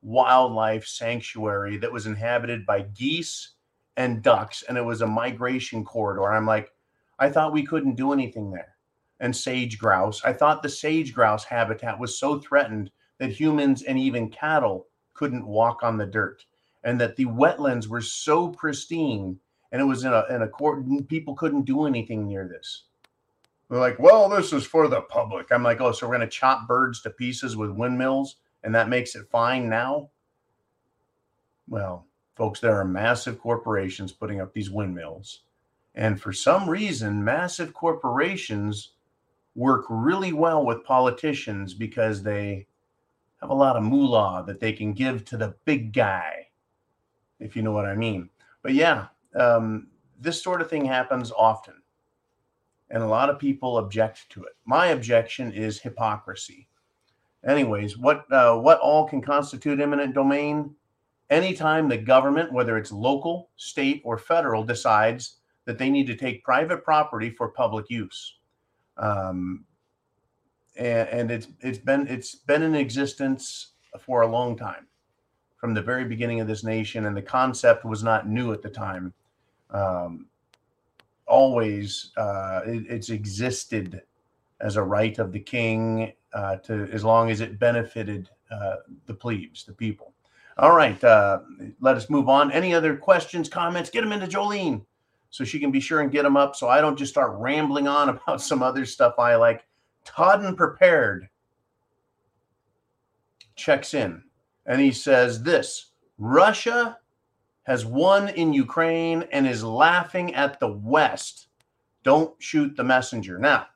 [0.02, 3.52] wildlife sanctuary that was inhabited by geese
[3.96, 4.62] and ducks.
[4.68, 6.32] And it was a migration corridor.
[6.32, 6.70] I'm like,
[7.18, 8.76] I thought we couldn't do anything there.
[9.20, 10.22] And sage grouse.
[10.24, 15.46] I thought the sage grouse habitat was so threatened that humans and even cattle couldn't
[15.46, 16.44] walk on the dirt
[16.82, 19.38] and that the wetlands were so pristine
[19.72, 22.84] and it was in a in a court people couldn't do anything near this
[23.68, 26.36] they're like well this is for the public i'm like oh so we're going to
[26.36, 30.08] chop birds to pieces with windmills and that makes it fine now
[31.68, 32.06] well
[32.36, 35.40] folks there are massive corporations putting up these windmills
[35.94, 38.92] and for some reason massive corporations
[39.54, 42.66] work really well with politicians because they
[43.40, 46.48] have a lot of moolah that they can give to the big guy,
[47.38, 48.30] if you know what I mean.
[48.62, 49.88] But yeah, um,
[50.18, 51.74] this sort of thing happens often.
[52.94, 54.52] And a lot of people object to it.
[54.64, 56.68] My objection is hypocrisy.
[57.46, 60.74] Anyways, what uh, what all can constitute eminent domain?
[61.28, 66.44] Anytime the government, whether it's local, state, or federal, decides that they need to take
[66.44, 68.36] private property for public use.
[68.96, 69.64] Um,
[70.76, 74.86] and, and it's it's been it's been in existence for a long time
[75.56, 78.68] from the very beginning of this nation and the concept was not new at the
[78.68, 79.12] time
[79.70, 80.26] um,
[81.26, 84.02] always uh, it, it's existed
[84.60, 89.14] as a right of the king uh, to as long as it benefited uh, the
[89.14, 90.12] plebes the people.
[90.58, 91.40] All right uh,
[91.80, 92.52] let us move on.
[92.52, 93.90] Any other questions comments?
[93.90, 94.84] Get them into jolene
[95.30, 97.88] so she can be sure and get them up so I don't just start rambling
[97.88, 99.66] on about some other stuff I like.
[100.04, 101.28] Todd and Prepared
[103.56, 104.22] checks in
[104.66, 106.98] and he says this Russia
[107.64, 111.48] has won in Ukraine and is laughing at the West.
[112.02, 113.38] Don't shoot the messenger.
[113.38, 113.66] Now,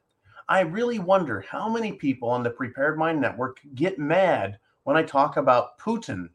[0.48, 5.02] I really wonder how many people on the Prepared Mind Network get mad when I
[5.02, 6.30] talk about Putin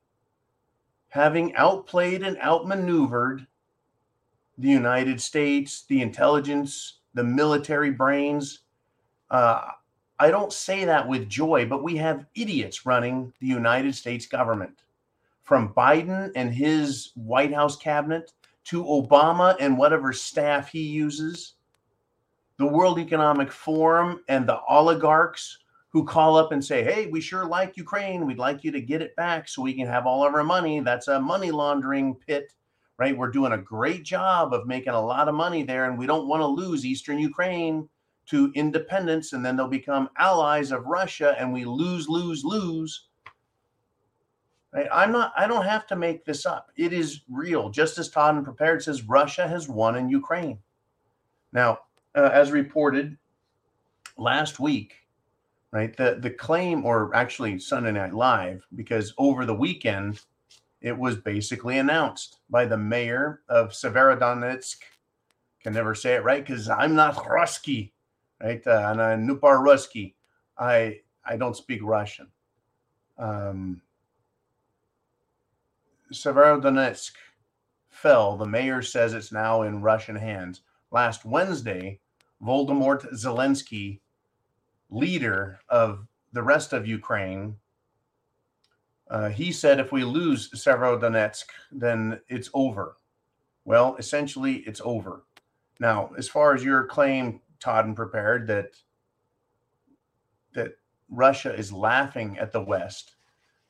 [1.09, 3.45] having outplayed and outmaneuvered
[4.57, 8.61] the United States, the intelligence, the military brains.
[9.29, 9.61] Uh,
[10.19, 14.83] I don't say that with joy, but we have idiots running the United States government
[15.43, 18.31] from Biden and his White House cabinet
[18.65, 21.55] to Obama and whatever staff he uses,
[22.57, 27.45] the World Economic Forum and the oligarchs who call up and say, Hey, we sure
[27.45, 28.25] like Ukraine.
[28.25, 30.79] We'd like you to get it back so we can have all of our money.
[30.79, 32.51] That's a money laundering pit,
[32.97, 33.15] right?
[33.15, 36.27] We're doing a great job of making a lot of money there, and we don't
[36.27, 37.87] want to lose Eastern Ukraine
[38.27, 43.07] to independence, and then they'll become allies of Russia, and we lose, lose, lose.
[44.73, 44.87] Right?
[44.91, 46.71] I'm not, I don't have to make this up.
[46.75, 47.69] It is real.
[47.69, 50.57] Just as Todd and Prepared says, Russia has won in Ukraine.
[51.51, 51.79] Now,
[52.15, 53.17] uh, as reported
[54.17, 54.95] last week,
[55.71, 60.21] right, the, the claim, or actually Sunday Night Live, because over the weekend,
[60.81, 64.77] it was basically announced by the mayor of Severodonetsk.
[65.61, 67.91] Can never say it right because I'm not Rusky
[68.43, 68.65] right?
[68.67, 70.13] Uh, and uh, Nupar Ruski.
[70.57, 72.27] I I don't speak Russian.
[73.17, 73.81] Um,
[76.11, 77.11] Severodonetsk
[77.89, 78.37] fell.
[78.37, 80.61] The mayor says it's now in Russian hands.
[80.91, 81.99] Last Wednesday,
[82.41, 83.99] Voldemort Zelensky,
[84.89, 87.57] leader of the rest of Ukraine,
[89.09, 92.97] uh, he said if we lose Severodonetsk, then it's over.
[93.65, 95.23] Well, essentially, it's over.
[95.79, 98.75] Now, as far as your claim Todd and prepared that
[100.53, 100.73] that
[101.09, 103.15] Russia is laughing at the West.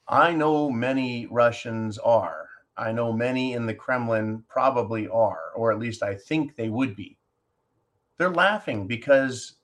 [0.08, 2.48] I know many Russians are.
[2.76, 6.96] I know many in the Kremlin probably are, or at least I think they would
[6.96, 7.18] be.
[8.18, 9.56] They're laughing because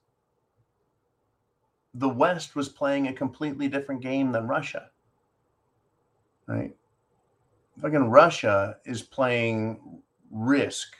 [1.94, 4.90] the West was playing a completely different game than Russia.
[6.46, 6.74] Right?
[7.80, 10.94] Fucking Russia is playing risk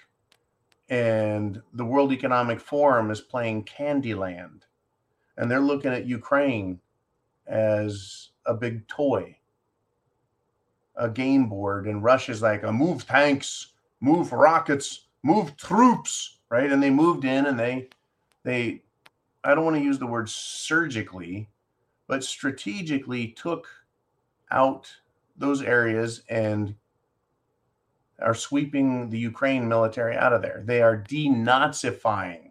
[0.91, 4.63] and the World Economic Forum is playing Candyland,
[5.37, 6.81] and they're looking at Ukraine
[7.47, 9.37] as a big toy,
[10.97, 13.69] a game board, and Russia's like, a move tanks,
[14.01, 16.71] move rockets, move troops, right?
[16.71, 17.89] And they moved in, and they,
[18.43, 18.83] they,
[19.45, 21.49] I don't want to use the word surgically,
[22.09, 23.69] but strategically took
[24.51, 24.93] out
[25.37, 26.75] those areas and
[28.19, 30.63] are sweeping the Ukraine military out of there.
[30.67, 32.51] They are denazifying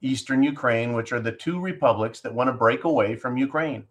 [0.00, 3.86] Eastern Ukraine, which are the two republics that want to break away from Ukraine.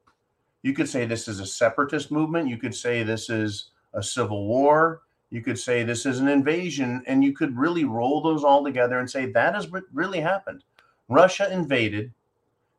[0.63, 2.49] You could say this is a separatist movement.
[2.49, 5.01] You could say this is a civil war.
[5.29, 7.03] You could say this is an invasion.
[7.05, 10.63] And you could really roll those all together and say that is what really happened.
[11.09, 12.13] Russia invaded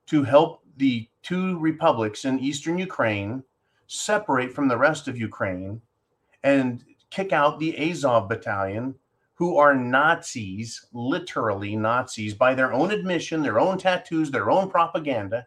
[0.06, 3.42] to help the two republics in Eastern Ukraine
[3.86, 5.80] separate from the rest of Ukraine
[6.42, 8.94] and kick out the Azov battalion,
[9.34, 15.46] who are Nazis, literally Nazis, by their own admission, their own tattoos, their own propaganda,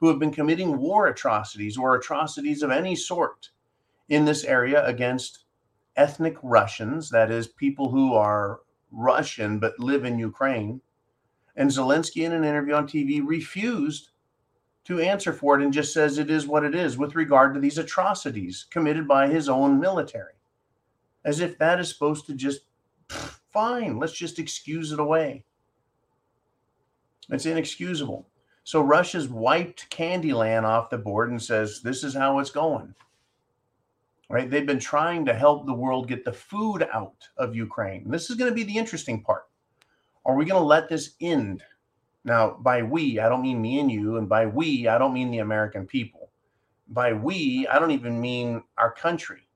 [0.00, 3.50] who have been committing war atrocities or atrocities of any sort
[4.08, 5.44] in this area against
[5.96, 10.80] ethnic Russians, that is, people who are Russian but live in Ukraine.
[11.56, 14.10] And Zelensky, in an interview on TV, refused
[14.84, 17.60] to answer for it and just says it is what it is with regard to
[17.60, 20.34] these atrocities committed by his own military
[21.24, 22.62] as if that is supposed to just
[23.08, 25.44] fine, let's just excuse it away.
[27.28, 28.28] It's inexcusable.
[28.70, 32.94] So Russia's wiped Candyland off the board and says, this is how it's going.
[34.28, 34.48] Right?
[34.48, 38.08] They've been trying to help the world get the food out of Ukraine.
[38.08, 39.48] This is going to be the interesting part.
[40.24, 41.64] Are we going to let this end?
[42.22, 44.18] Now, by we, I don't mean me and you.
[44.18, 46.30] And by we, I don't mean the American people.
[46.90, 49.48] By we, I don't even mean our country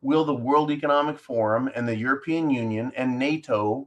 [0.00, 3.86] will the World Economic Forum and the European Union and NATO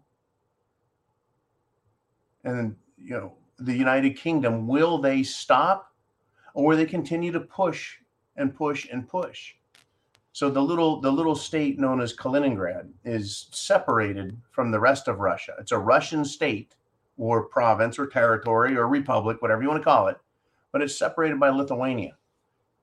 [2.44, 5.94] and you know the United Kingdom will they stop
[6.54, 7.98] or will they continue to push
[8.36, 9.56] and push and push?
[10.34, 15.20] So the little the little state known as Kaliningrad is separated from the rest of
[15.20, 15.56] Russia.
[15.60, 16.76] It's a Russian state
[17.18, 20.18] or province or territory or republic, whatever you want to call it,
[20.72, 22.14] but it's separated by Lithuania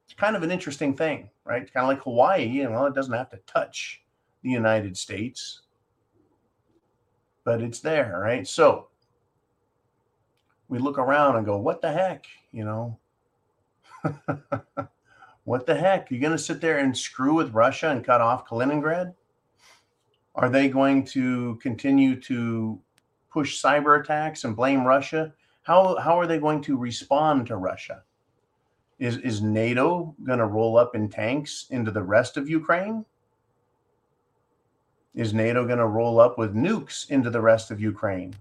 [0.07, 1.63] it's kind of an interesting thing, right?
[1.63, 4.03] It's kind of like Hawaii, you know, it doesn't have to touch
[4.43, 5.63] the United States.
[7.45, 8.47] but it's there, right?
[8.47, 8.89] So
[10.69, 12.27] we look around and go, what the heck?
[12.53, 12.99] You know,
[15.45, 16.11] what the heck?
[16.11, 19.15] You're going to sit there and screw with Russia and cut off Kaliningrad?
[20.35, 22.81] Are they going to continue to
[23.31, 25.33] push cyber attacks and blame Russia?
[25.63, 28.03] How, how are they going to respond to Russia?
[28.99, 33.05] Is, is NATO going to roll up in tanks into the rest of Ukraine?
[35.15, 38.35] Is NATO going to roll up with nukes into the rest of Ukraine?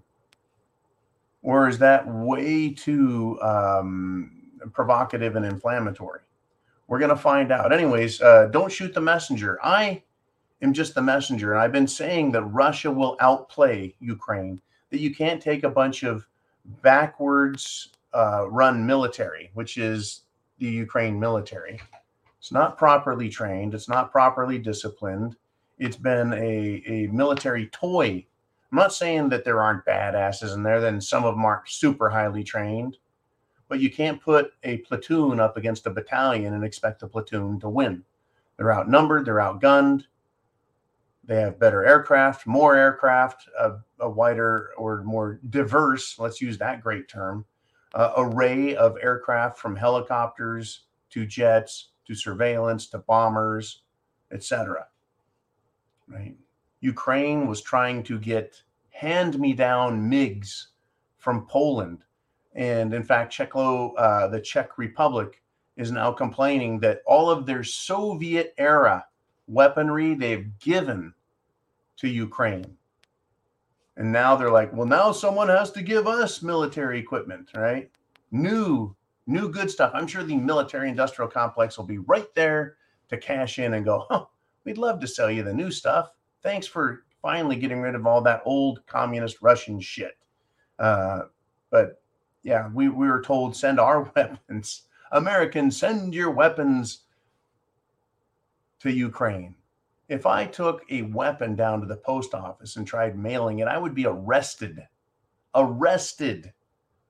[1.46, 4.32] Or is that way too um,
[4.72, 6.22] provocative and inflammatory?
[6.88, 7.72] We're going to find out.
[7.72, 9.56] Anyways, uh, don't shoot the messenger.
[9.62, 10.02] I
[10.60, 11.52] am just the messenger.
[11.52, 16.02] And I've been saying that Russia will outplay Ukraine, that you can't take a bunch
[16.02, 16.26] of
[16.82, 20.22] backwards uh, run military, which is
[20.58, 21.80] the Ukraine military.
[22.40, 25.36] It's not properly trained, it's not properly disciplined.
[25.78, 28.26] It's been a, a military toy.
[28.70, 32.10] I'm not saying that there aren't badasses in there, then some of them aren't super
[32.10, 32.98] highly trained,
[33.68, 37.68] but you can't put a platoon up against a battalion and expect the platoon to
[37.68, 38.02] win.
[38.56, 40.04] They're outnumbered, they're outgunned,
[41.26, 46.82] they have better aircraft, more aircraft, a, a wider or more diverse, let's use that
[46.82, 47.44] great term,
[47.94, 53.82] uh, array of aircraft from helicopters to jets to surveillance to bombers,
[54.32, 54.86] etc.
[56.08, 56.36] Right?
[56.80, 60.66] Ukraine was trying to get hand-me-down MiGs
[61.18, 62.04] from Poland,
[62.54, 65.42] and in fact, Czechlo, uh, the Czech Republic,
[65.76, 69.04] is now complaining that all of their Soviet era
[69.46, 71.12] weaponry they've given
[71.98, 72.76] to Ukraine.
[73.96, 77.90] And now they're like, well, now someone has to give us military equipment, right?
[78.30, 78.94] New,
[79.26, 79.92] new good stuff.
[79.94, 82.76] I'm sure the military industrial complex will be right there
[83.08, 84.28] to cash in and go, oh,
[84.64, 86.12] we'd love to sell you the new stuff.
[86.46, 90.16] Thanks for finally getting rid of all that old communist Russian shit.
[90.78, 91.22] Uh,
[91.72, 92.00] but
[92.44, 94.82] yeah, we, we were told send our weapons.
[95.10, 97.00] Americans, send your weapons
[98.78, 99.56] to Ukraine.
[100.08, 103.76] If I took a weapon down to the post office and tried mailing it, I
[103.76, 104.86] would be arrested.
[105.56, 106.52] Arrested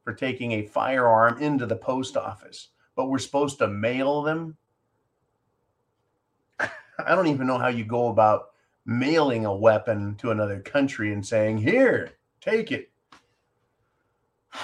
[0.02, 2.68] for taking a firearm into the post office.
[2.94, 4.56] But we're supposed to mail them?
[6.58, 8.52] I don't even know how you go about
[8.86, 12.90] mailing a weapon to another country and saying, Here, take it.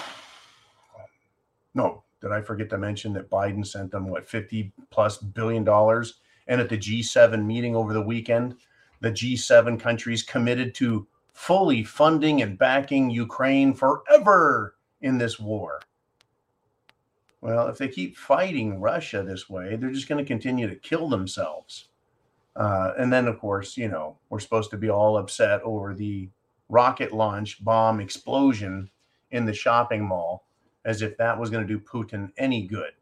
[1.74, 6.20] No, did I forget to mention that Biden sent them what 50 plus billion dollars?
[6.46, 8.56] And at the G7 meeting over the weekend,
[9.00, 15.80] the G7 countries committed to fully funding and backing Ukraine forever in this war.
[17.40, 21.08] Well, if they keep fighting Russia this way, they're just going to continue to kill
[21.08, 21.88] themselves.
[22.56, 26.28] Uh, and then, of course, you know, we're supposed to be all upset over the
[26.68, 28.90] rocket launch bomb explosion
[29.30, 30.46] in the shopping mall
[30.84, 32.92] as if that was going to do Putin any good.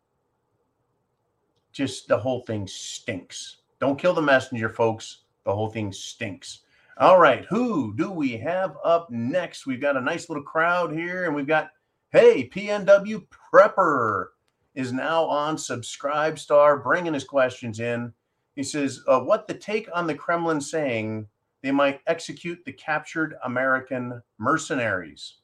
[1.72, 3.58] Just the whole thing stinks.
[3.80, 5.22] Don't kill the messenger, folks.
[5.44, 6.60] The whole thing stinks.
[6.98, 9.66] All right, who do we have up next?
[9.66, 11.70] We've got a nice little crowd here, and we've got,
[12.10, 14.26] hey, PNW Prepper
[14.74, 18.12] is now on Subscribe Star, bringing his questions in.
[18.60, 21.26] He says, uh, What the take on the Kremlin saying
[21.62, 25.36] they might execute the captured American mercenaries?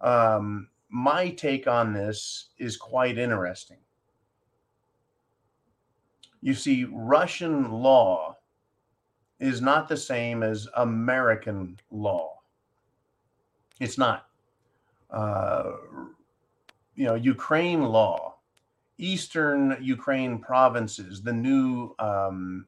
[0.00, 3.76] Um, my take on this is quite interesting.
[6.42, 8.38] You see, Russian law
[9.38, 12.40] is not the same as American law.
[13.78, 14.26] It's not.
[15.08, 15.70] Uh,
[16.96, 18.29] you know, Ukraine law,
[19.00, 22.66] Eastern Ukraine provinces, the new um,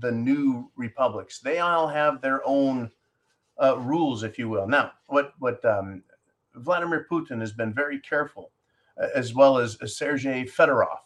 [0.00, 2.90] the new republics, they all have their own
[3.62, 4.66] uh, rules, if you will.
[4.66, 6.02] Now, what what um,
[6.54, 8.50] Vladimir Putin has been very careful,
[9.14, 11.00] as well as Sergei Fedorov,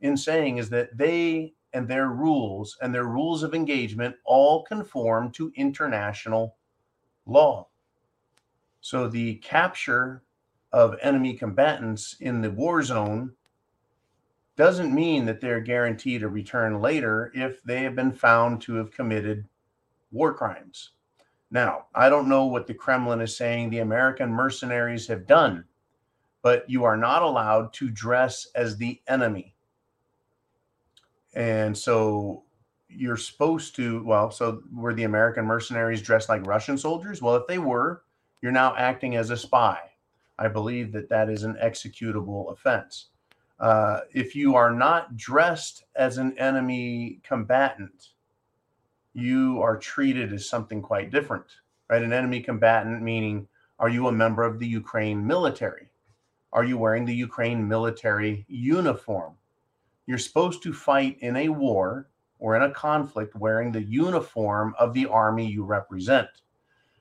[0.00, 5.30] in saying is that they and their rules and their rules of engagement all conform
[5.32, 6.56] to international
[7.26, 7.66] law.
[8.80, 10.22] So the capture
[10.72, 13.32] of enemy combatants in the war zone
[14.56, 18.90] doesn't mean that they're guaranteed a return later if they have been found to have
[18.90, 19.46] committed
[20.10, 20.92] war crimes.
[21.50, 25.64] Now, I don't know what the Kremlin is saying the American mercenaries have done,
[26.42, 29.54] but you are not allowed to dress as the enemy.
[31.34, 32.44] And so
[32.88, 37.20] you're supposed to, well, so were the American mercenaries dressed like Russian soldiers?
[37.20, 38.02] Well, if they were,
[38.42, 39.78] you're now acting as a spy.
[40.38, 43.08] I believe that that is an executable offense.
[43.58, 48.10] Uh, if you are not dressed as an enemy combatant,
[49.14, 51.46] you are treated as something quite different.
[51.88, 52.02] right?
[52.02, 53.48] An enemy combatant meaning,
[53.78, 55.88] are you a member of the Ukraine military?
[56.52, 59.34] Are you wearing the Ukraine military uniform?
[60.06, 64.92] You're supposed to fight in a war or in a conflict wearing the uniform of
[64.92, 66.28] the army you represent.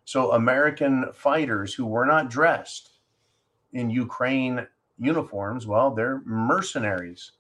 [0.06, 2.92] So, American fighters who were not dressed
[3.74, 4.68] in Ukraine
[4.98, 7.32] uniforms, well, they're mercenaries.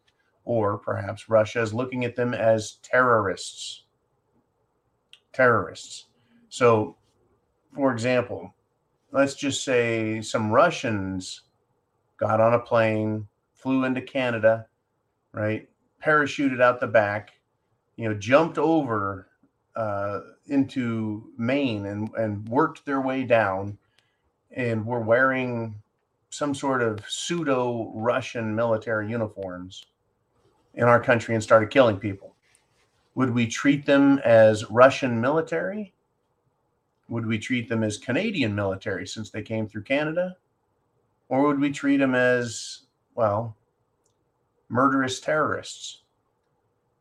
[0.43, 3.83] Or perhaps Russia is looking at them as terrorists.
[5.33, 6.05] Terrorists.
[6.49, 6.97] So,
[7.73, 8.53] for example,
[9.11, 11.41] let's just say some Russians
[12.17, 14.67] got on a plane, flew into Canada,
[15.31, 15.67] right?
[16.03, 17.31] Parachuted out the back,
[17.95, 19.27] you know, jumped over
[19.75, 23.77] uh, into Maine and, and worked their way down
[24.51, 25.81] and were wearing
[26.35, 29.85] some sort of pseudo Russian military uniforms
[30.73, 32.35] in our country and started killing people.
[33.15, 35.93] Would we treat them as Russian military?
[37.07, 40.35] Would we treat them as Canadian military since they came through Canada?
[41.29, 42.81] Or would we treat them as,
[43.15, 43.55] well,
[44.67, 46.01] murderous terrorists?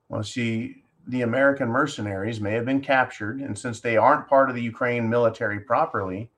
[0.09, 4.55] Well, see, the American mercenaries may have been captured, and since they aren't part of
[4.55, 6.30] the Ukraine military properly,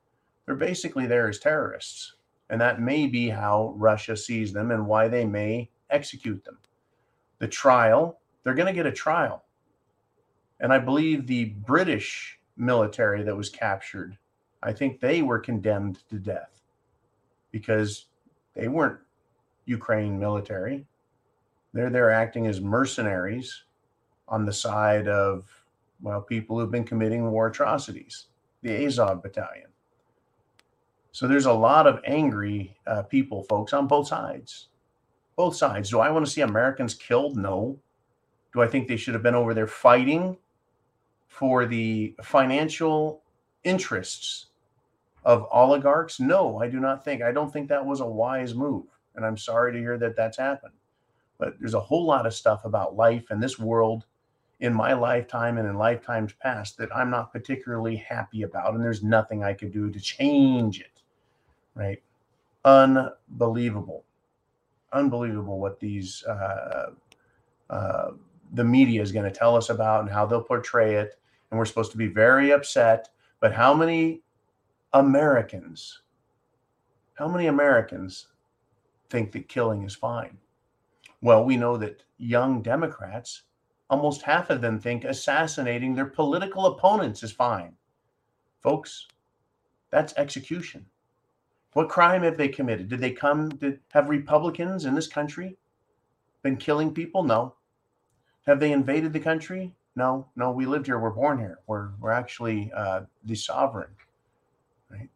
[0.47, 2.16] they're basically there as terrorists.
[2.49, 6.59] And that may be how Russia sees them and why they may execute them.
[7.39, 9.45] The trial, they're going to get a trial.
[10.61, 14.17] And I believe the British military that was captured,
[14.63, 16.63] I think they were condemned to death
[17.51, 18.07] because
[18.55, 19.01] they weren't
[19.67, 20.87] Ukraine military.
[21.73, 23.65] They're there acting as mercenaries
[24.29, 25.45] on the side of,
[26.01, 28.27] well, people who've been committing war atrocities,
[28.63, 29.69] the Azov battalion.
[31.17, 34.69] So there's a lot of angry uh, people, folks, on both sides.
[35.35, 35.89] Both sides.
[35.89, 37.39] Do I want to see Americans killed?
[37.39, 37.79] No.
[38.53, 40.37] Do I think they should have been over there fighting
[41.27, 43.23] for the financial
[43.65, 44.49] interests
[45.25, 46.21] of oligarchs?
[46.21, 47.23] No, I do not think.
[47.23, 48.85] I don't think that was a wise move.
[49.15, 50.75] And I'm sorry to hear that that's happened.
[51.39, 54.05] But there's a whole lot of stuff about life and this world
[54.61, 58.75] in my lifetime and in lifetimes past that I'm not particularly happy about.
[58.75, 60.96] And there's nothing I could do to change it
[61.77, 62.03] right?
[62.65, 64.05] Unbelievable.
[64.93, 66.91] Unbelievable what these, uh,
[67.71, 68.11] uh,
[68.55, 71.19] the media is going to tell us about and how they'll portray it.
[71.51, 73.11] And we're supposed to be very upset.
[73.41, 74.23] But how many
[74.93, 76.01] Americans,
[77.15, 78.29] how many Americans
[79.11, 80.39] think that killing is fine?
[81.21, 83.43] Well, we know that young Democrats,
[83.91, 87.75] almost half of them think assassinating their political opponents is fine.
[88.63, 89.07] Folks,
[89.91, 90.87] that's execution.
[91.77, 92.89] What crime have they committed?
[92.89, 95.59] Did they come to have Republicans in this country
[96.43, 97.23] been killing people?
[97.23, 97.53] No.
[98.47, 99.75] Have they invaded the country?
[99.95, 100.53] No, no.
[100.53, 100.99] We lived here.
[100.99, 101.59] We're born here.
[101.67, 103.91] We're we're actually uh, the sovereign,
[104.91, 105.11] right?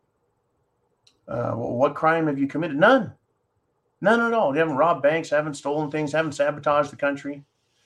[1.26, 2.76] Uh, what crime have you committed?
[2.76, 3.14] None,
[4.02, 4.52] none at all.
[4.52, 7.42] You haven't robbed banks, haven't stolen things, haven't sabotaged the country,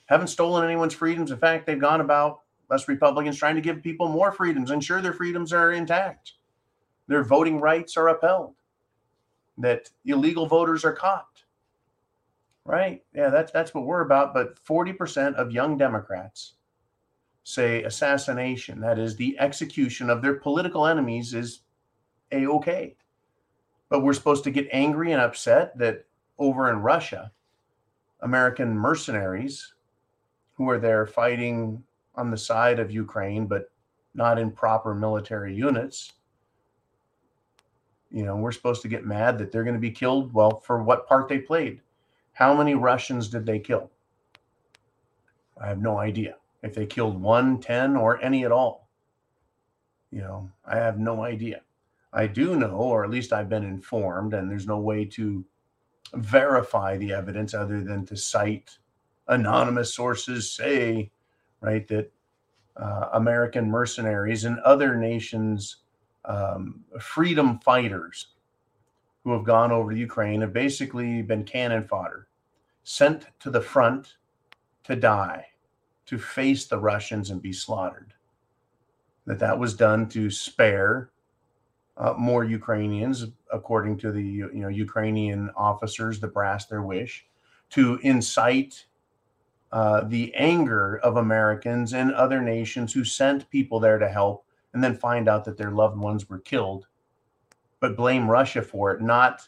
[0.07, 1.31] haven't stolen anyone's freedoms.
[1.31, 5.13] In fact, they've gone about us Republicans trying to give people more freedoms, ensure their
[5.13, 6.33] freedoms are intact,
[7.07, 8.53] their voting rights are upheld
[9.57, 11.43] that illegal voters are caught.
[12.65, 13.03] Right?
[13.13, 14.33] Yeah, that's that's what we're about.
[14.33, 16.53] But 40% of young Democrats
[17.43, 21.61] say assassination, that is the execution of their political enemies, is
[22.31, 22.95] a okay.
[23.89, 26.05] But we're supposed to get angry and upset that
[26.39, 27.31] over in Russia,
[28.21, 29.73] American mercenaries
[30.55, 31.83] who are there fighting
[32.15, 33.69] on the side of Ukraine, but
[34.15, 36.13] not in proper military units,
[38.11, 40.33] you know, we're supposed to get mad that they're going to be killed.
[40.33, 41.81] Well, for what part they played.
[42.33, 43.91] How many Russians did they kill?
[45.59, 46.35] I have no idea.
[46.63, 48.89] If they killed one, ten, or any at all.
[50.11, 51.61] You know, I have no idea.
[52.13, 55.45] I do know, or at least I've been informed, and there's no way to
[56.13, 58.77] verify the evidence other than to cite
[59.27, 61.11] anonymous sources say,
[61.61, 62.11] right, that
[62.77, 65.77] uh, American mercenaries and other nations'
[66.27, 68.27] um, freedom fighters
[69.23, 72.27] who have gone over to Ukraine have basically been cannon fodder,
[72.83, 74.15] sent to the front
[74.83, 75.47] to die,
[76.05, 78.13] to face the Russians and be slaughtered.
[79.25, 81.09] That that was done to spare
[81.97, 87.25] uh, more Ukrainians, according to the you know Ukrainian officers the brass their wish,
[87.71, 88.85] to incite
[89.71, 94.44] uh, the anger of Americans and other nations who sent people there to help
[94.75, 96.85] and then find out that their loved ones were killed,
[97.79, 99.47] but blame Russia for it, not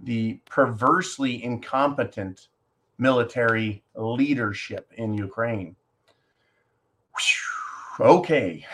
[0.00, 2.48] the perversely incompetent
[2.96, 5.74] military leadership in Ukraine.
[7.98, 8.64] Okay.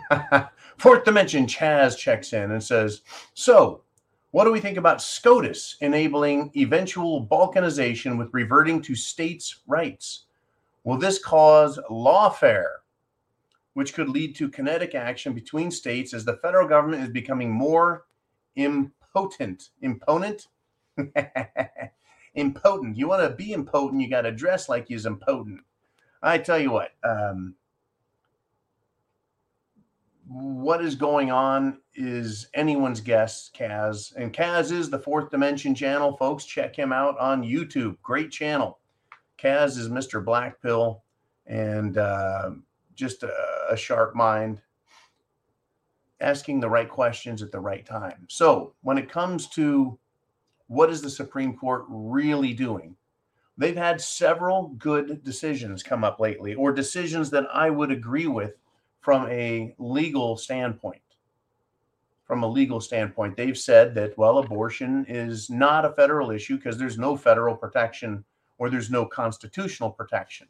[0.78, 3.02] Fourth Dimension Chaz checks in and says,
[3.34, 3.82] So,
[4.30, 10.26] what do we think about SCOTUS enabling eventual balkanization with reverting to states' rights?
[10.84, 12.83] Will this cause lawfare,
[13.74, 18.06] which could lead to kinetic action between states as the federal government is becoming more
[18.56, 19.70] impotent?
[19.82, 20.48] Impotent?
[22.34, 22.96] impotent.
[22.96, 25.60] You want to be impotent, you got to dress like you're impotent.
[26.22, 27.54] I tell you what, um,
[30.26, 34.14] what is going on is anyone's guess, Kaz.
[34.16, 36.44] And Kaz is the fourth dimension channel, folks.
[36.44, 37.96] Check him out on YouTube.
[38.02, 38.78] Great channel.
[39.38, 40.24] Kaz is Mr.
[40.24, 41.02] Black Pill
[41.46, 42.50] and uh,
[42.94, 43.32] just a,
[43.70, 44.60] a sharp mind,
[46.20, 48.26] asking the right questions at the right time.
[48.28, 49.98] So, when it comes to
[50.68, 52.96] what is the Supreme Court really doing?
[53.56, 58.56] They've had several good decisions come up lately, or decisions that I would agree with
[59.00, 61.00] from a legal standpoint.
[62.24, 66.78] From a legal standpoint, they've said that, well, abortion is not a federal issue because
[66.78, 68.24] there's no federal protection
[68.56, 70.48] or there's no constitutional protection.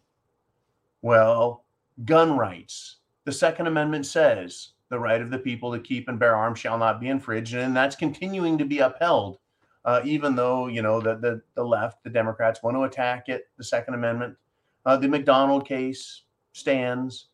[1.03, 1.64] Well,
[2.05, 2.97] gun rights.
[3.25, 6.79] The Second Amendment says the right of the people to keep and bear arms shall
[6.79, 9.39] not be infringed, and that's continuing to be upheld,
[9.85, 13.49] uh, even though you know the, the the left, the Democrats, want to attack it.
[13.57, 14.37] The Second Amendment,
[14.85, 16.23] uh, the McDonald case
[16.53, 17.29] stands.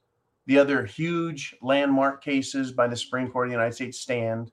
[0.47, 4.51] The other huge landmark cases by the Supreme Court of the United States stand.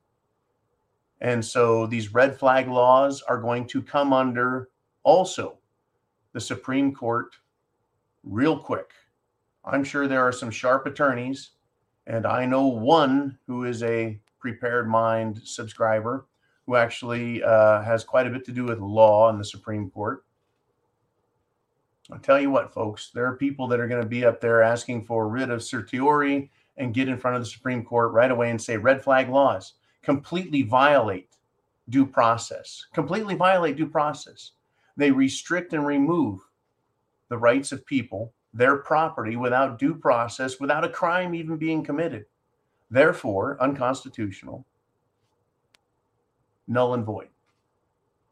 [1.21, 4.69] And so these red flag laws are going to come under
[5.03, 5.57] also
[6.33, 7.35] the Supreme Court
[8.23, 8.91] real quick.
[9.69, 11.51] I'm sure there are some sharp attorneys,
[12.05, 16.25] and I know one who is a prepared mind subscriber
[16.65, 20.23] who actually uh, has quite a bit to do with law in the Supreme Court.
[22.11, 24.61] I'll tell you what, folks, there are people that are going to be up there
[24.61, 28.49] asking for writ of certiorari and get in front of the Supreme Court right away
[28.49, 31.35] and say red flag laws completely violate
[31.89, 34.51] due process, completely violate due process.
[34.95, 36.39] They restrict and remove
[37.29, 42.25] the rights of people, their property without due process, without a crime even being committed.
[42.89, 44.65] Therefore, unconstitutional,
[46.67, 47.29] null and void,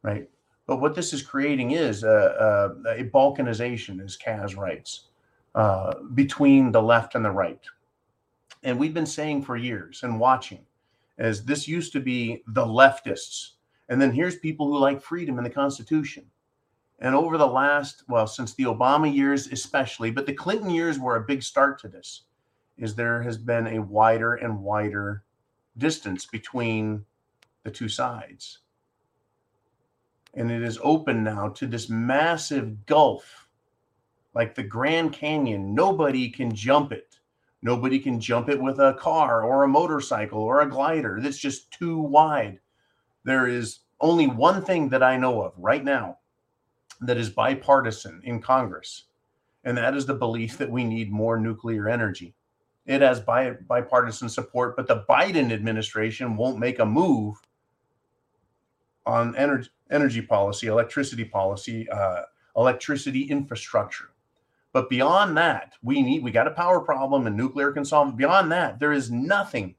[0.02, 0.28] right?
[0.66, 5.10] But what this is creating is a, a, a balkanization, as Kaz writes,
[5.54, 7.62] uh, between the left and the right.
[8.64, 10.66] And we've been saying for years and watching
[11.20, 13.52] as this used to be the leftists.
[13.90, 16.26] And then here's people who like freedom and the Constitution.
[17.00, 21.18] And over the last, well, since the Obama years especially, but the Clinton years were
[21.18, 22.24] a big start to this,
[22.78, 25.24] is there has been a wider and wider
[25.78, 27.04] distance between
[27.64, 28.60] the two sides
[30.36, 33.48] and it is open now to this massive gulf
[34.34, 35.74] like the Grand Canyon.
[35.74, 37.20] Nobody can jump it.
[37.62, 41.20] Nobody can jump it with a car or a motorcycle or a glider.
[41.22, 42.60] That's just too wide.
[43.24, 46.20] There is only one thing that I know of right now
[47.06, 49.06] that is bipartisan in Congress,
[49.64, 52.36] and that is the belief that we need more nuclear energy.
[52.86, 57.36] It has bipartisan support, but the Biden administration won't make a move
[59.06, 62.24] on energy energy policy, electricity policy, uh,
[62.56, 64.10] electricity infrastructure.
[64.74, 68.18] But beyond that, we need we got a power problem and nuclear can solve.
[68.18, 69.76] Beyond that, there is nothing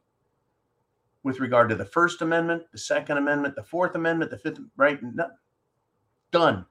[1.22, 4.60] with regard to the First Amendment, the Second Amendment, the Fourth Amendment, the Fifth.
[4.76, 5.28] Right, no,
[6.30, 6.64] done.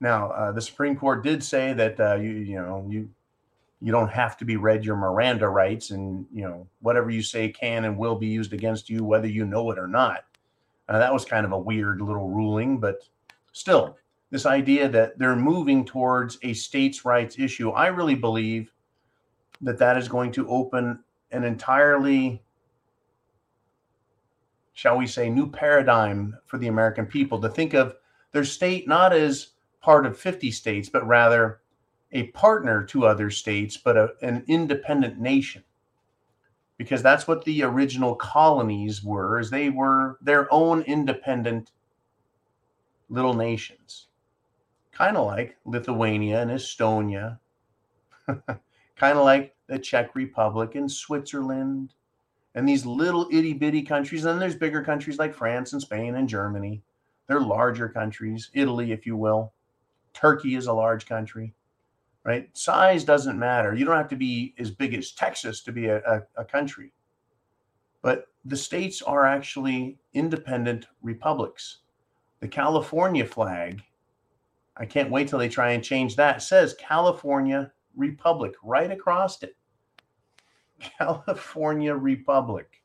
[0.00, 3.08] Now, uh, the Supreme Court did say that uh, you you know you
[3.80, 7.48] you don't have to be read your Miranda rights, and you know whatever you say
[7.48, 10.24] can and will be used against you, whether you know it or not.
[10.88, 13.08] Uh, that was kind of a weird little ruling, but
[13.52, 13.96] still,
[14.30, 18.72] this idea that they're moving towards a states' rights issue, I really believe
[19.62, 21.00] that that is going to open
[21.32, 22.42] an entirely,
[24.74, 27.96] shall we say, new paradigm for the American people to think of
[28.32, 29.48] their state not as
[29.86, 31.60] part of 50 states, but rather
[32.10, 35.62] a partner to other states, but a, an independent nation.
[36.76, 41.70] Because that's what the original colonies were is they were their own independent
[43.10, 44.08] little nations.
[44.90, 47.38] Kind of like lithuania and estonia.
[48.26, 51.94] Kind of like the czech republic and switzerland
[52.56, 54.24] and these little itty-bitty countries.
[54.24, 56.82] And then there's bigger countries like france and spain and germany.
[57.28, 58.50] They're larger countries.
[58.52, 59.52] Italy if you will
[60.16, 61.54] turkey is a large country
[62.26, 62.50] right?
[62.54, 63.72] Size doesn't matter.
[63.72, 66.92] You don't have to be as big as Texas to be a, a, a country.
[68.02, 71.78] But the states are actually independent republics.
[72.40, 73.80] The California flag,
[74.76, 79.56] I can't wait till they try and change that, says California Republic right across it.
[80.98, 82.82] California Republic.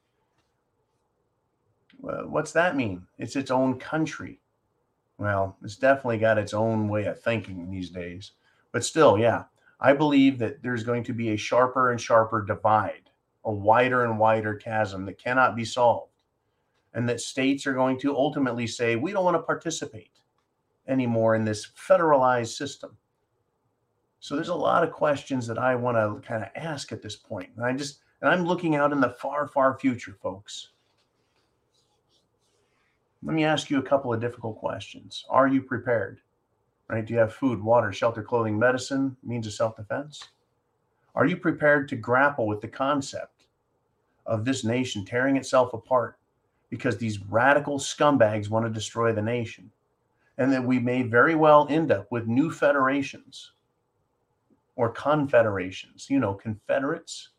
[1.99, 3.07] Well, what's that mean?
[3.17, 4.39] It's its own country.
[5.21, 8.31] Well, it's definitely got its own way of thinking these days.
[8.71, 9.43] But still, yeah,
[9.79, 13.11] I believe that there's going to be a sharper and sharper divide,
[13.45, 16.23] a wider and wider chasm that cannot be solved.
[16.95, 20.09] And that states are going to ultimately say, we don't want to participate
[20.87, 22.97] anymore in this federalized system.
[24.21, 27.15] So there's a lot of questions that I want to kind of ask at this
[27.15, 27.51] point.
[27.55, 30.69] And I just, and I'm looking out in the far, far future, folks.
[33.23, 35.25] Let me ask you a couple of difficult questions.
[35.29, 36.21] Are you prepared?
[36.87, 37.05] Right?
[37.05, 40.29] Do you have food, water, shelter, clothing, medicine, means of self defense?
[41.13, 43.45] Are you prepared to grapple with the concept
[44.25, 46.17] of this nation tearing itself apart
[46.69, 49.71] because these radical scumbags want to destroy the nation?
[50.37, 53.51] And that we may very well end up with new federations
[54.75, 57.29] or confederations, you know, confederates.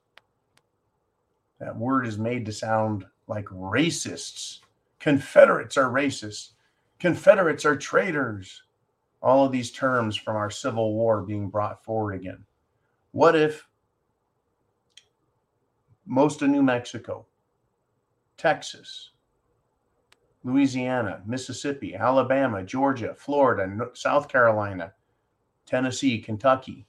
[1.58, 4.60] That word is made to sound like racists.
[5.02, 6.50] Confederates are racists.
[7.00, 8.62] Confederates are traitors
[9.20, 12.44] all of these terms from our Civil War being brought forward again.
[13.10, 13.66] What if
[16.06, 17.26] most of New Mexico,
[18.36, 19.10] Texas,
[20.44, 24.92] Louisiana, Mississippi, Alabama, Georgia, Florida, South Carolina,
[25.66, 26.86] Tennessee, Kentucky,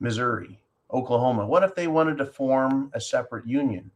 [0.00, 0.58] Missouri,
[0.92, 3.92] Oklahoma, what if they wanted to form a separate union?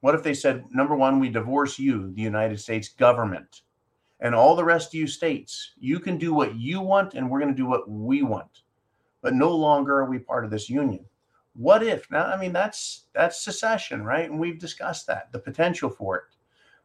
[0.00, 3.62] What if they said, number one, we divorce you, the United States government?
[4.20, 7.40] and all the rest of you states, you can do what you want and we're
[7.40, 8.62] going to do what we want.
[9.22, 11.04] But no longer are we part of this union.
[11.54, 12.10] What if?
[12.10, 14.30] Now, I mean, that's that's secession, right?
[14.30, 16.36] And we've discussed that, the potential for it.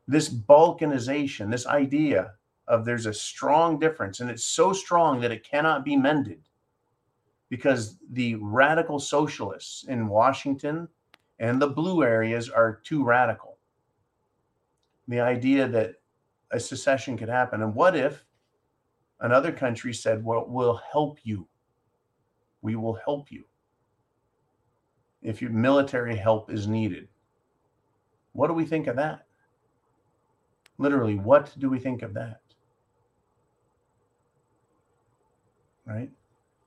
[0.07, 2.33] This balkanization, this idea
[2.67, 6.41] of there's a strong difference, and it's so strong that it cannot be mended
[7.49, 10.87] because the radical socialists in Washington
[11.39, 13.57] and the blue areas are too radical.
[15.07, 15.95] The idea that
[16.51, 17.61] a secession could happen.
[17.61, 18.25] And what if
[19.19, 21.47] another country said, Well, we'll help you?
[22.61, 23.43] We will help you
[25.21, 27.07] if your military help is needed.
[28.33, 29.25] What do we think of that?
[30.77, 32.41] Literally, what do we think of that?
[35.85, 36.11] Right?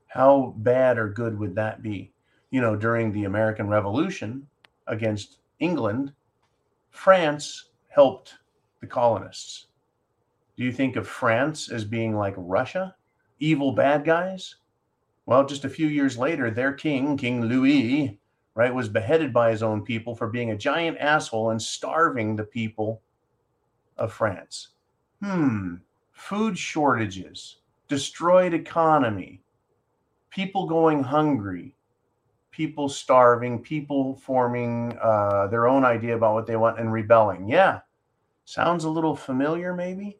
[0.09, 2.13] How bad or good would that be?
[2.51, 4.47] You know, during the American Revolution
[4.89, 6.13] against England,
[6.91, 8.35] France helped
[8.81, 9.67] the colonists.
[10.57, 12.97] Do you think of France as being like Russia,
[13.39, 14.57] evil bad guys?
[15.27, 18.19] Well, just a few years later, their king, King Louis,
[18.55, 22.45] right, was beheaded by his own people for being a giant asshole and starving the
[22.45, 23.03] people
[23.99, 24.69] of France.
[25.23, 25.77] Hmm,
[26.13, 27.59] food shortages,
[27.89, 29.43] destroyed economy,
[30.31, 31.75] people going hungry,
[32.59, 37.49] people starving, people forming uh, their own idea about what they want and rebelling.
[37.49, 37.81] Yeah,
[38.45, 40.19] sounds a little familiar, maybe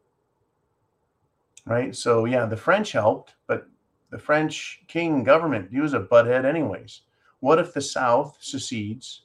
[1.69, 1.95] right?
[1.95, 3.67] So yeah, the French helped, but
[4.09, 7.01] the French king government, he was a butthead anyways.
[7.39, 9.23] What if the South secedes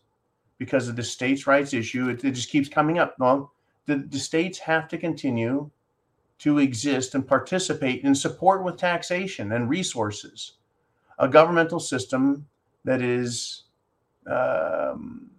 [0.58, 2.10] because of the states' rights issue?
[2.10, 3.16] It, it just keeps coming up.
[3.18, 3.52] Well,
[3.86, 5.70] the, the states have to continue
[6.38, 10.52] to exist and participate in support with taxation and resources,
[11.18, 12.46] a governmental system
[12.84, 13.64] that is
[14.30, 15.30] um,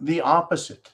[0.00, 0.92] the opposite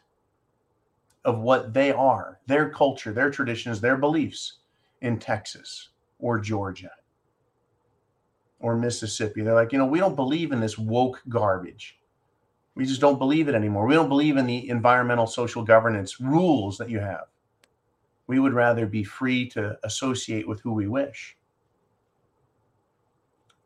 [1.25, 4.59] of what they are, their culture, their traditions, their beliefs
[5.03, 6.91] in Texas or Georgia
[8.61, 9.43] or Mississippi.
[9.43, 11.99] They're like, you know, we don't believe in this woke garbage.
[12.75, 13.87] We just don't believe it anymore.
[13.87, 17.27] We don't believe in the environmental social governance rules that you have.
[18.27, 21.37] We would rather be free to associate with who we wish.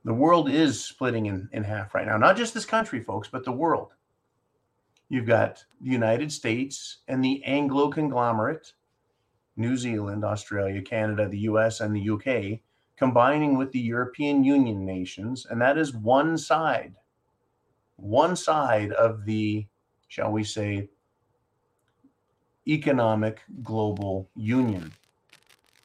[0.07, 2.17] The world is splitting in, in half right now.
[2.17, 3.93] Not just this country, folks, but the world.
[5.09, 8.73] You've got the United States and the Anglo conglomerate
[9.57, 12.61] New Zealand, Australia, Canada, the US, and the UK,
[12.97, 15.45] combining with the European Union nations.
[15.51, 16.95] And that is one side,
[17.97, 19.67] one side of the,
[20.07, 20.89] shall we say,
[22.69, 24.93] economic global union.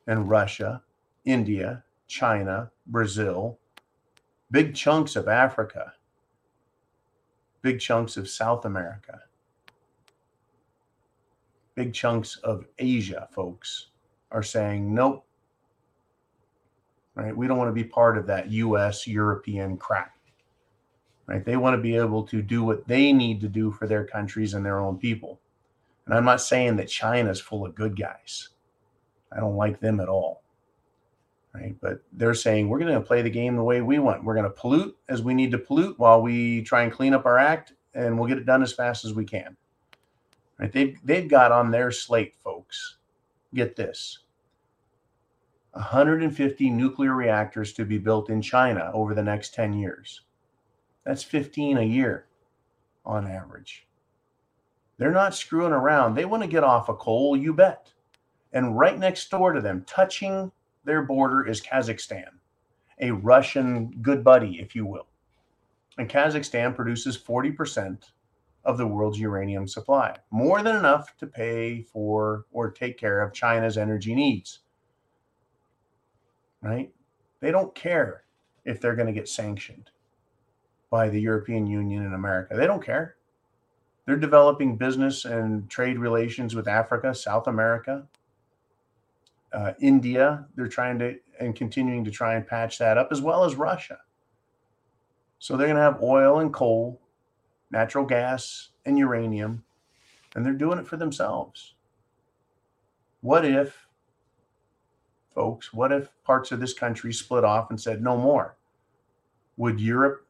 [0.05, 0.83] And Russia,
[1.25, 3.57] India, China, Brazil,
[4.51, 5.93] big chunks of Africa,
[7.61, 9.21] big chunks of South America
[11.75, 13.87] big chunks of Asia folks
[14.31, 15.25] are saying, nope,
[17.15, 17.35] right?
[17.35, 20.15] We don't want to be part of that US European crap,
[21.27, 21.43] right?
[21.43, 24.53] They want to be able to do what they need to do for their countries
[24.53, 25.39] and their own people.
[26.05, 28.49] And I'm not saying that China's full of good guys.
[29.31, 30.40] I don't like them at all.
[31.53, 31.75] Right.
[31.81, 34.23] But they're saying we're going to play the game the way we want.
[34.23, 37.25] We're going to pollute as we need to pollute while we try and clean up
[37.25, 39.57] our act and we'll get it done as fast as we can.
[40.57, 40.71] Right?
[40.71, 42.97] They've they've got on their slate, folks.
[43.53, 44.19] Get this.
[45.73, 50.21] 150 nuclear reactors to be built in China over the next 10 years.
[51.05, 52.25] That's 15 a year
[53.05, 53.87] on average.
[54.97, 56.13] They're not screwing around.
[56.13, 57.91] They want to get off of coal, you bet.
[58.53, 60.51] And right next door to them, touching
[60.83, 62.27] their border, is Kazakhstan,
[62.99, 65.07] a Russian good buddy, if you will.
[65.97, 68.11] And Kazakhstan produces 40%
[68.63, 73.33] of the world's uranium supply, more than enough to pay for or take care of
[73.33, 74.59] China's energy needs.
[76.61, 76.91] Right?
[77.39, 78.23] They don't care
[78.65, 79.89] if they're going to get sanctioned
[80.91, 82.55] by the European Union and America.
[82.55, 83.15] They don't care.
[84.05, 88.07] They're developing business and trade relations with Africa, South America,
[89.53, 90.45] uh, India.
[90.55, 93.99] They're trying to and continuing to try and patch that up, as well as Russia.
[95.39, 97.01] So they're going to have oil and coal,
[97.71, 99.63] natural gas and uranium,
[100.35, 101.73] and they're doing it for themselves.
[103.21, 103.87] What if,
[105.33, 108.55] folks, what if parts of this country split off and said no more?
[109.57, 110.27] Would Europe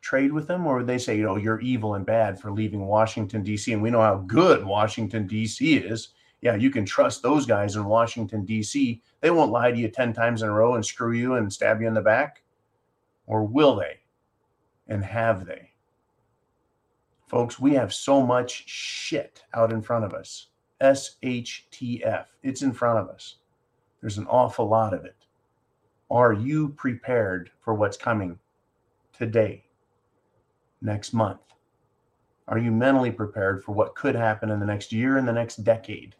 [0.00, 2.86] trade with them, or would they say, you know, you're evil and bad for leaving
[2.86, 5.76] Washington, D.C., and we know how good Washington, D.C.
[5.76, 6.08] is?
[6.44, 9.02] Yeah, you can trust those guys in Washington, D.C.
[9.20, 11.80] They won't lie to you 10 times in a row and screw you and stab
[11.80, 12.42] you in the back.
[13.26, 13.98] Or will they?
[14.86, 15.70] And have they?
[17.26, 20.48] Folks, we have so much shit out in front of us.
[20.80, 22.26] SHTF.
[22.44, 23.36] It's in front of us.
[24.00, 25.16] There's an awful lot of it.
[26.10, 28.38] Are you prepared for what's coming
[29.18, 29.64] today?
[30.84, 31.40] next month?
[32.46, 35.64] Are you mentally prepared for what could happen in the next year and the next
[35.64, 36.14] decade?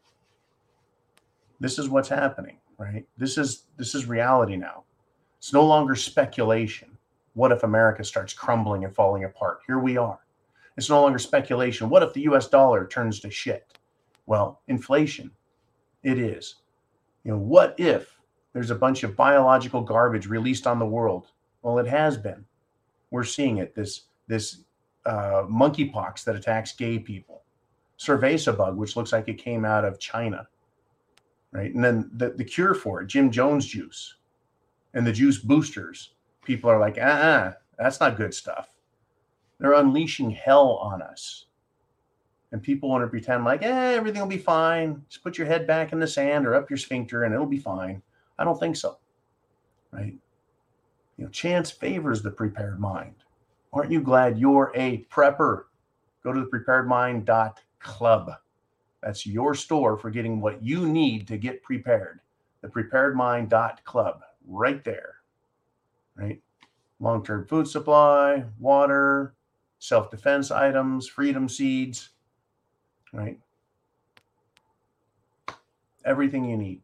[1.61, 3.07] This is what's happening, right?
[3.17, 4.85] This is this is reality now.
[5.39, 6.97] It's no longer speculation.
[7.35, 9.61] What if America starts crumbling and falling apart?
[9.67, 10.19] Here we are.
[10.77, 11.89] It's no longer speculation.
[11.89, 13.79] What if the US dollar turns to shit?
[14.27, 15.31] Well, inflation.
[16.03, 16.57] It is.
[17.25, 18.19] You know, what if
[18.53, 21.29] there's a bunch of biological garbage released on the world?
[21.63, 22.45] Well, it has been.
[23.11, 23.75] We're seeing it.
[23.75, 24.65] This this
[25.07, 27.43] uh, monkeypox that attacks gay people,
[27.99, 30.49] cerveza bug, which looks like it came out of China,
[31.55, 31.73] right?
[31.73, 34.17] And then the, the cure for it, Jim Jones juice,
[34.93, 36.11] and the juice boosters.
[36.45, 38.69] People are like, ah, uh-uh, that's not good stuff.
[39.59, 41.47] They're unleashing hell on us.
[42.53, 45.03] And people want to pretend like, eh, everything will be fine.
[45.09, 47.59] Just put your head back in the sand or up your sphincter and it'll be
[47.59, 48.03] fine.
[48.39, 48.99] I don't think so.
[49.91, 50.15] Right?
[51.17, 53.15] You know, chance favors the prepared mind.
[53.73, 55.65] Aren't you glad you're a prepper?
[56.23, 58.31] Go to the preparedmind.club.
[59.05, 62.21] That's your store for getting what you need to get prepared.
[62.63, 65.17] The preparedmind.club, right there.
[66.17, 66.41] Right?
[67.01, 69.35] Long term food supply, water,
[69.79, 72.11] self defense items, freedom seeds,
[73.13, 73.39] right?
[76.07, 76.81] Everything you need,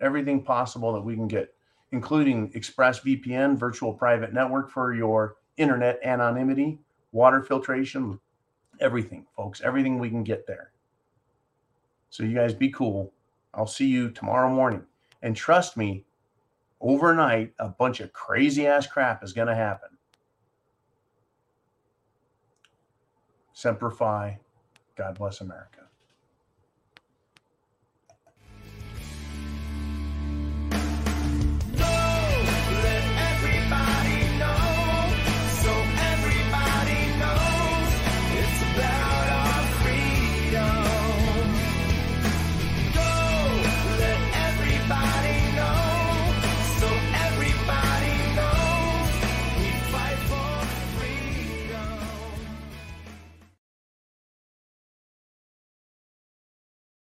[0.00, 1.54] everything possible that we can get,
[1.92, 6.80] including ExpressVPN, virtual private network for your internet anonymity,
[7.12, 8.18] water filtration,
[8.80, 10.71] everything, folks, everything we can get there.
[12.12, 13.10] So you guys be cool.
[13.54, 14.82] I'll see you tomorrow morning.
[15.22, 16.04] And trust me,
[16.78, 19.88] overnight, a bunch of crazy ass crap is going to happen.
[23.54, 24.38] Semper Fi.
[24.94, 25.81] God bless America.